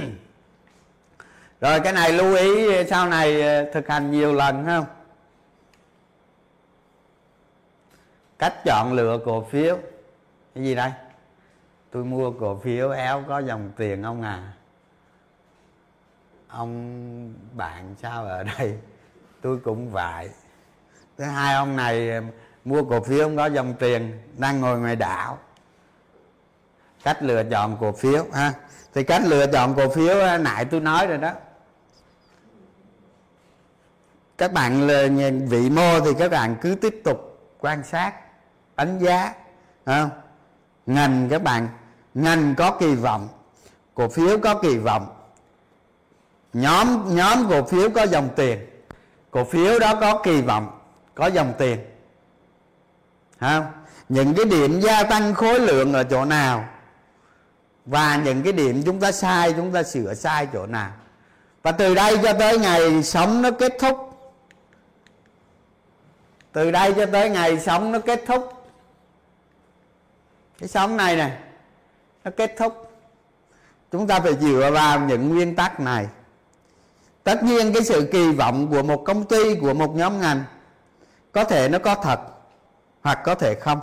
[1.60, 4.84] Rồi cái này lưu ý, sau này ờ, thực hành nhiều lần không?
[8.38, 9.78] Cách chọn lựa cổ phiếu
[10.54, 10.92] cái gì đây?
[11.90, 14.52] Tôi mua cổ phiếu éo có dòng tiền ông à?
[16.48, 18.78] Ông bạn sao ở đây?
[19.42, 20.30] Tôi cũng vậy.
[21.18, 22.10] Thứ hai, ông này
[22.64, 25.38] mua cổ phiếu không có dòng tiền, đang ngồi ngoài đảo.
[27.02, 28.52] Cách lựa chọn cổ phiếu, ha?
[28.94, 31.32] Thì cách lựa chọn cổ phiếu à, nãy tôi nói rồi đó.
[34.38, 34.88] Các bạn
[35.48, 38.14] vị mô thì các bạn cứ tiếp tục quan sát,
[38.76, 39.34] đánh giá
[39.86, 40.10] không?
[40.94, 41.68] Ngành các bạn,
[42.14, 43.28] ngành có kỳ vọng,
[43.94, 45.06] cổ phiếu có kỳ vọng.
[46.52, 48.58] Nhóm nhóm cổ phiếu có dòng tiền,
[49.30, 50.80] cổ phiếu đó có kỳ vọng,
[51.14, 51.78] có dòng tiền.
[53.40, 53.66] Không
[54.08, 56.64] những cái điểm gia tăng khối lượng ở chỗ nào?
[57.86, 60.90] Và những cái điểm chúng ta sai, chúng ta sửa sai chỗ nào?
[61.62, 63.96] Và từ đây cho tới ngày sống nó kết thúc.
[66.52, 68.59] Từ đây cho tới ngày sống nó kết thúc
[70.60, 71.32] cái sống này này,
[72.24, 72.92] nó kết thúc.
[73.92, 76.06] Chúng ta phải dựa vào những nguyên tắc này.
[77.24, 80.44] Tất nhiên cái sự kỳ vọng của một công ty, của một nhóm ngành,
[81.32, 82.20] có thể nó có thật
[83.02, 83.80] hoặc có thể không.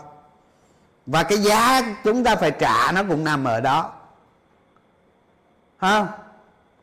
[1.05, 3.93] Và cái giá chúng ta phải trả nó cũng nằm ở đó.
[5.77, 6.07] Không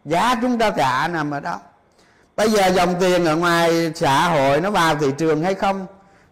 [0.05, 1.61] giá chúng ta trả nằm ở đó.
[2.37, 5.87] Bây giờ dòng tiền ở ngoài xã hội nó vào thị trường hay không?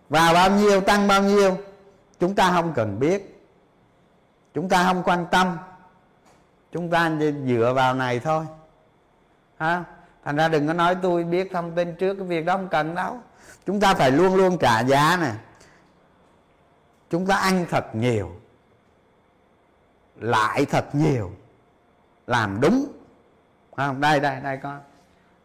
[0.09, 1.59] Vào bao nhiêu, tăng bao nhiêu?
[2.21, 3.32] Chúng ta không cần biết
[4.55, 5.59] chúng ta không quan tâm.
[6.73, 7.11] Chúng ta
[7.47, 8.45] dựa vào này thôi.
[9.57, 9.85] Ha?
[10.25, 12.95] Thành ra đừng có nói tôi biết thông tin trước, cái việc đó không cần
[12.95, 13.21] đâu.
[13.67, 15.33] Chúng ta phải luôn luôn trả giá nè.
[17.11, 18.33] Chúng ta ăn thật nhiều,
[20.17, 21.31] lại thật nhiều,
[22.27, 22.93] làm đúng.
[23.77, 24.01] Không?
[24.01, 24.81] Đây đây đây con.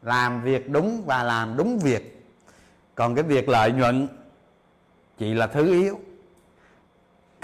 [0.01, 2.27] Làm việc đúng và làm đúng việc.
[2.95, 4.07] Còn cái việc lợi nhuận
[5.17, 5.99] chỉ là thứ yếu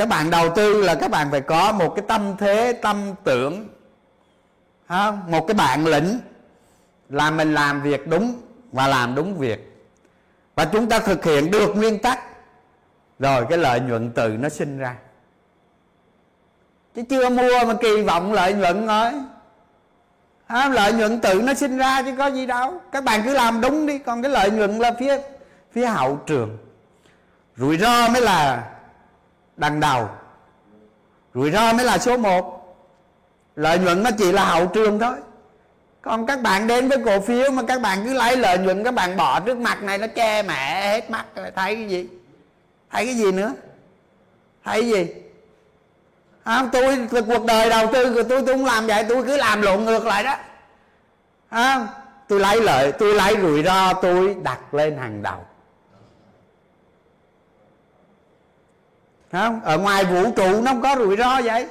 [0.04, 3.68] các bạn đầu tư là các bạn phải có một cái tâm thế tâm tưởng
[5.28, 6.20] một cái bản lĩnh
[7.10, 8.41] là mình làm việc đúng
[8.72, 9.88] và làm đúng việc.
[10.56, 12.20] Và chúng ta thực hiện được nguyên tắc.
[13.20, 14.95] Rồi cái lợi nhuận từ nó sinh ra.
[16.95, 19.12] Chứ chưa mua mà kỳ vọng lợi nhuận thôi.
[20.47, 22.82] À, lợi nhuận tự nó sinh ra chứ có gì đâu.
[22.91, 23.97] Các bạn cứ làm đúng đi.
[23.97, 25.18] Còn cái lợi nhuận là phía
[25.74, 26.58] phía hậu trường.
[27.58, 28.70] Rủi ro mới là
[29.58, 30.10] đằng đầu.
[31.34, 32.60] Rủi ro mới là số 1
[33.56, 35.16] lợi nhuận nó chỉ là hậu trường thôi.
[36.01, 38.93] Còn các bạn đến với cổ phiếu mà các bạn cứ lấy lợi nhuận các
[38.93, 42.08] bạn bỏ trước mặt này nó che mẹ hết mắt thấy cái gì?
[42.91, 43.54] Thấy cái gì nữa?
[44.64, 45.14] Thấy cái gì?
[46.43, 49.62] À, tôi cuộc đời đầu tư của tôi tôi không làm vậy tôi cứ làm
[49.62, 50.36] lộn ngược lại đó.
[51.49, 51.88] À,
[52.28, 55.45] tôi lấy lợi tôi lấy rủi ro tôi đặt lên hàng đầu.
[59.41, 61.67] Không, ở ngoài vũ trụ nó không có rủi ro vậy.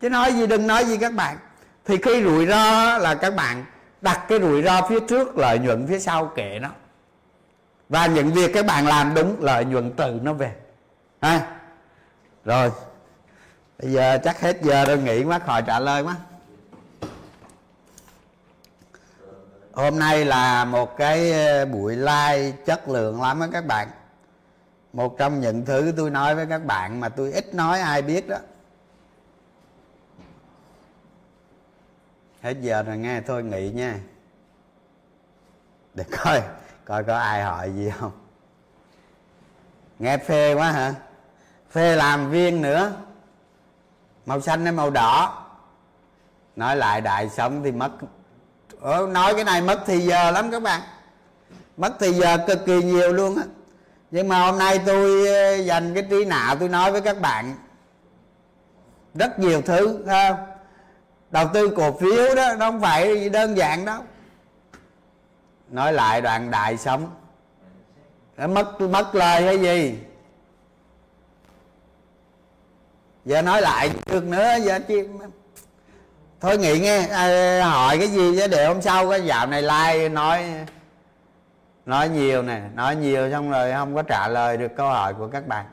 [0.00, 1.36] Chứ nói gì đừng nói gì các bạn.
[1.84, 3.64] Thì khi rủi ro là các bạn
[4.00, 6.68] đặt cái rủi ro phía trước, lợi nhuận phía sau kệ nó.
[7.88, 10.52] Và những việc các bạn làm đúng, lợi nhuận từ nó về.
[11.20, 11.40] Ha?
[12.44, 12.70] Rồi.
[13.78, 16.16] Bây giờ chắc hết giờ rồi, nghỉ quá, khỏi trả lời quá.
[19.72, 23.88] Hôm nay là một cái ờ, buổi live chất lượng lắm á các bạn
[24.92, 28.28] một trong những thứ tôi nói với các bạn mà tôi ít nói ai biết
[28.28, 28.36] đó.
[32.42, 33.98] Hết giờ rồi nghe thôi nghỉ nha.
[35.94, 36.42] Để coi
[36.84, 38.12] coi có ai hỏi gì không.
[39.98, 40.94] Nghe phê quá hả?
[41.70, 42.92] Phê làm viên nữa.
[44.26, 45.44] Màu xanh hay màu đỏ?
[46.56, 47.90] Nói lại đại sống thì mất.
[48.80, 50.80] Ủa, nói cái này mất thì giờ lắm các bạn.
[51.76, 53.42] Mất thì giờ cực kỳ nhiều luôn á
[54.12, 57.54] nhưng mà hôm nay tôi ờ, dành cái trí não tôi nói với các bạn.
[59.14, 60.36] Rất nhiều thứ không?
[61.30, 64.02] Đầu tư cổ phiếu đó nó không phải đơn giản đâu.
[65.68, 67.14] Nói lại đoạn đại sống.
[68.36, 69.98] Nó mất mất lời hay gì?
[73.24, 75.02] Giờ nói lại được nữa giờ chi
[76.40, 80.08] thôi nghỉ nghe à, hỏi cái gì chứ để hôm sau cái dạo này like
[80.08, 80.44] nói
[81.86, 85.28] nói nhiều nè nói nhiều xong rồi không có trả lời được câu hỏi của
[85.28, 85.66] các bạn.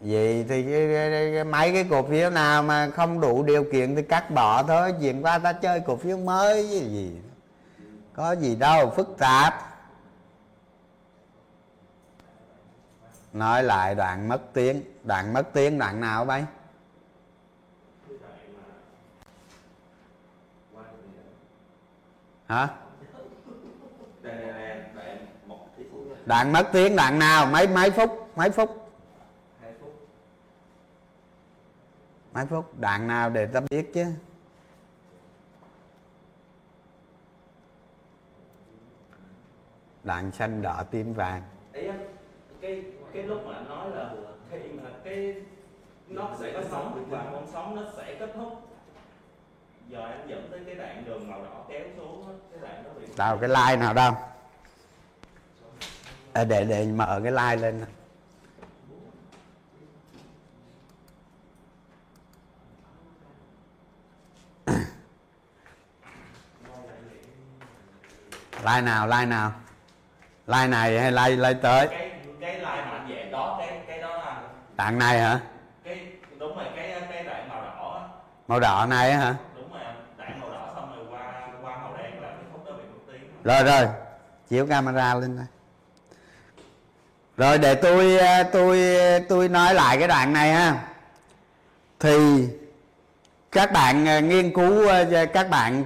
[0.00, 3.96] Vậy thì cái, cái, cái, mấy cái cổ phiếu nào mà không đủ điều kiện
[3.96, 7.20] thì cắt bỏ thôi chuyện qua ta chơi cổ phiếu mới gì, gì.
[8.12, 9.54] Có gì đâu phức tạp.
[13.32, 16.44] Nói lại đoạn mất tiếng đoạn mất tiếng đoạn nào bay?
[22.48, 22.68] Hả?
[26.26, 27.46] Đoạn mất tiếng đoạn nào?
[27.46, 28.10] Mấy mấy phút?
[28.36, 28.90] Mấy phút?
[32.32, 32.78] Mấy phút?
[32.80, 34.04] Đoạn nào để ta biết chứ?
[40.04, 41.42] Đoạn xanh đỏ tím vàng.
[41.72, 41.88] Ý
[42.60, 44.10] cái cái lúc mà nói là
[44.50, 45.34] khi mà cái
[46.08, 48.67] nó sẽ có sóng và con sóng nó sẽ kết thúc
[49.88, 52.90] giờ anh dẫn tới cái đoạn đường màu đỏ kéo xuống á, cái đoạn đó
[53.00, 54.12] bị đâu cái like nào đâu.
[56.32, 57.84] À, để để mở cái like lên
[68.64, 69.52] like nào like nào?
[70.46, 71.88] Like này hay like like tới?
[71.88, 72.10] Cái
[72.40, 74.42] cái mà anh về đó cái cái đó là
[74.76, 75.40] đoạn này hả?
[75.84, 78.08] Cái đúng rồi cái cái đoạn màu đỏ
[78.48, 79.96] màu đỏ này hả đúng rồi anh.
[80.18, 82.98] đoạn màu đỏ xong rồi qua qua màu đen là cái khúc đó bị mất
[83.12, 83.86] tiếng rồi rồi.
[84.50, 85.46] Chiếu camera lên đây.
[87.36, 88.80] Rồi, để tôi à, tôi
[89.28, 90.88] tôi nói lại cái đoạn này ha.
[92.00, 92.48] Thì
[93.52, 95.84] các bạn à, nghiên cứu à, các bạn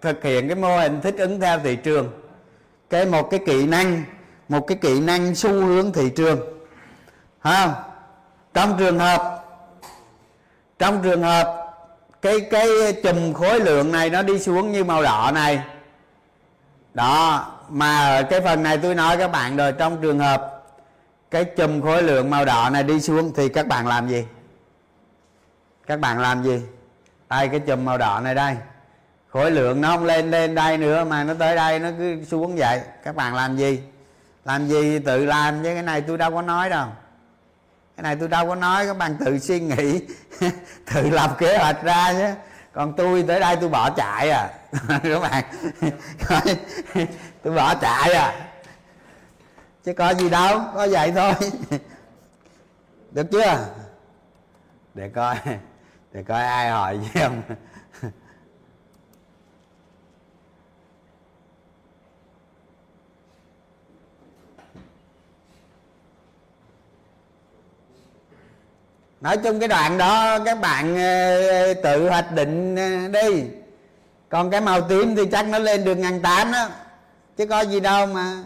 [0.00, 2.12] thực hiện cái mô hình thích ứng theo thị trường.
[2.90, 4.02] Cái một cái kỹ năng,
[4.48, 6.40] một cái kỹ năng xu hướng thị trường.
[7.40, 7.74] Ha
[8.54, 9.44] trong trường hợp,
[10.78, 11.74] trong trường hợp
[12.22, 12.66] cái cái
[13.02, 15.62] chùm khối lượng này nó đi xuống như màu đỏ này
[16.94, 20.62] đó, mà ở cái phần này tôi nói các bạn rồi, trong trường hợp
[21.30, 24.24] cái chùm khối lượng màu đỏ này đi xuống thì các bạn làm gì?
[25.86, 26.62] Các bạn làm gì?
[27.28, 28.56] Đây, cái chùm màu đỏ này đây.
[29.28, 32.56] Khối lượng nó không lên lên đây nữa, mà nó tới đây nó cứ xuống
[32.56, 32.80] vậy.
[33.04, 33.82] Các bạn làm gì?
[34.44, 36.88] Làm gì tự làm, chứ cái này tôi đâu có nói đâu.
[37.96, 40.00] Cái này tôi đâu có nói, các bạn tự suy nghĩ,
[40.94, 42.34] tự lập kế hoạch ra nhé
[42.74, 44.50] còn tôi tới đây tôi bỏ chạy à.
[44.88, 45.44] Các bạn.
[47.42, 48.50] Tôi bỏ chạy à.
[49.84, 51.32] Chứ có gì đâu, có vậy thôi.
[53.10, 53.66] Được chưa?
[54.94, 55.36] Để coi.
[56.12, 57.42] Để coi ai hỏi gì không?
[69.24, 73.44] Nói chung cái đoạn đó, các bạn ờ, tự hoạch định ờ, đi.
[74.28, 76.68] Còn cái màu tím thì chắc nó lên được ngàn tám đó.
[77.36, 78.44] Chứ có gì đâu mà.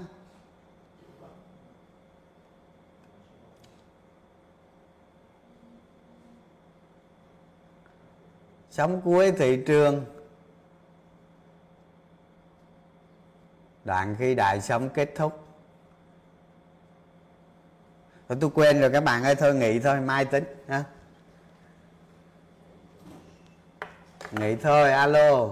[8.71, 10.05] Sống cuối thị trường.
[13.85, 15.48] Đoạn khi đại sống kết thúc.
[18.29, 20.85] Thôi tôi quên rồi, các bạn ơi, thôi nghỉ thôi, mai tính, ha.
[24.33, 25.49] Nghỉ thôi, alo.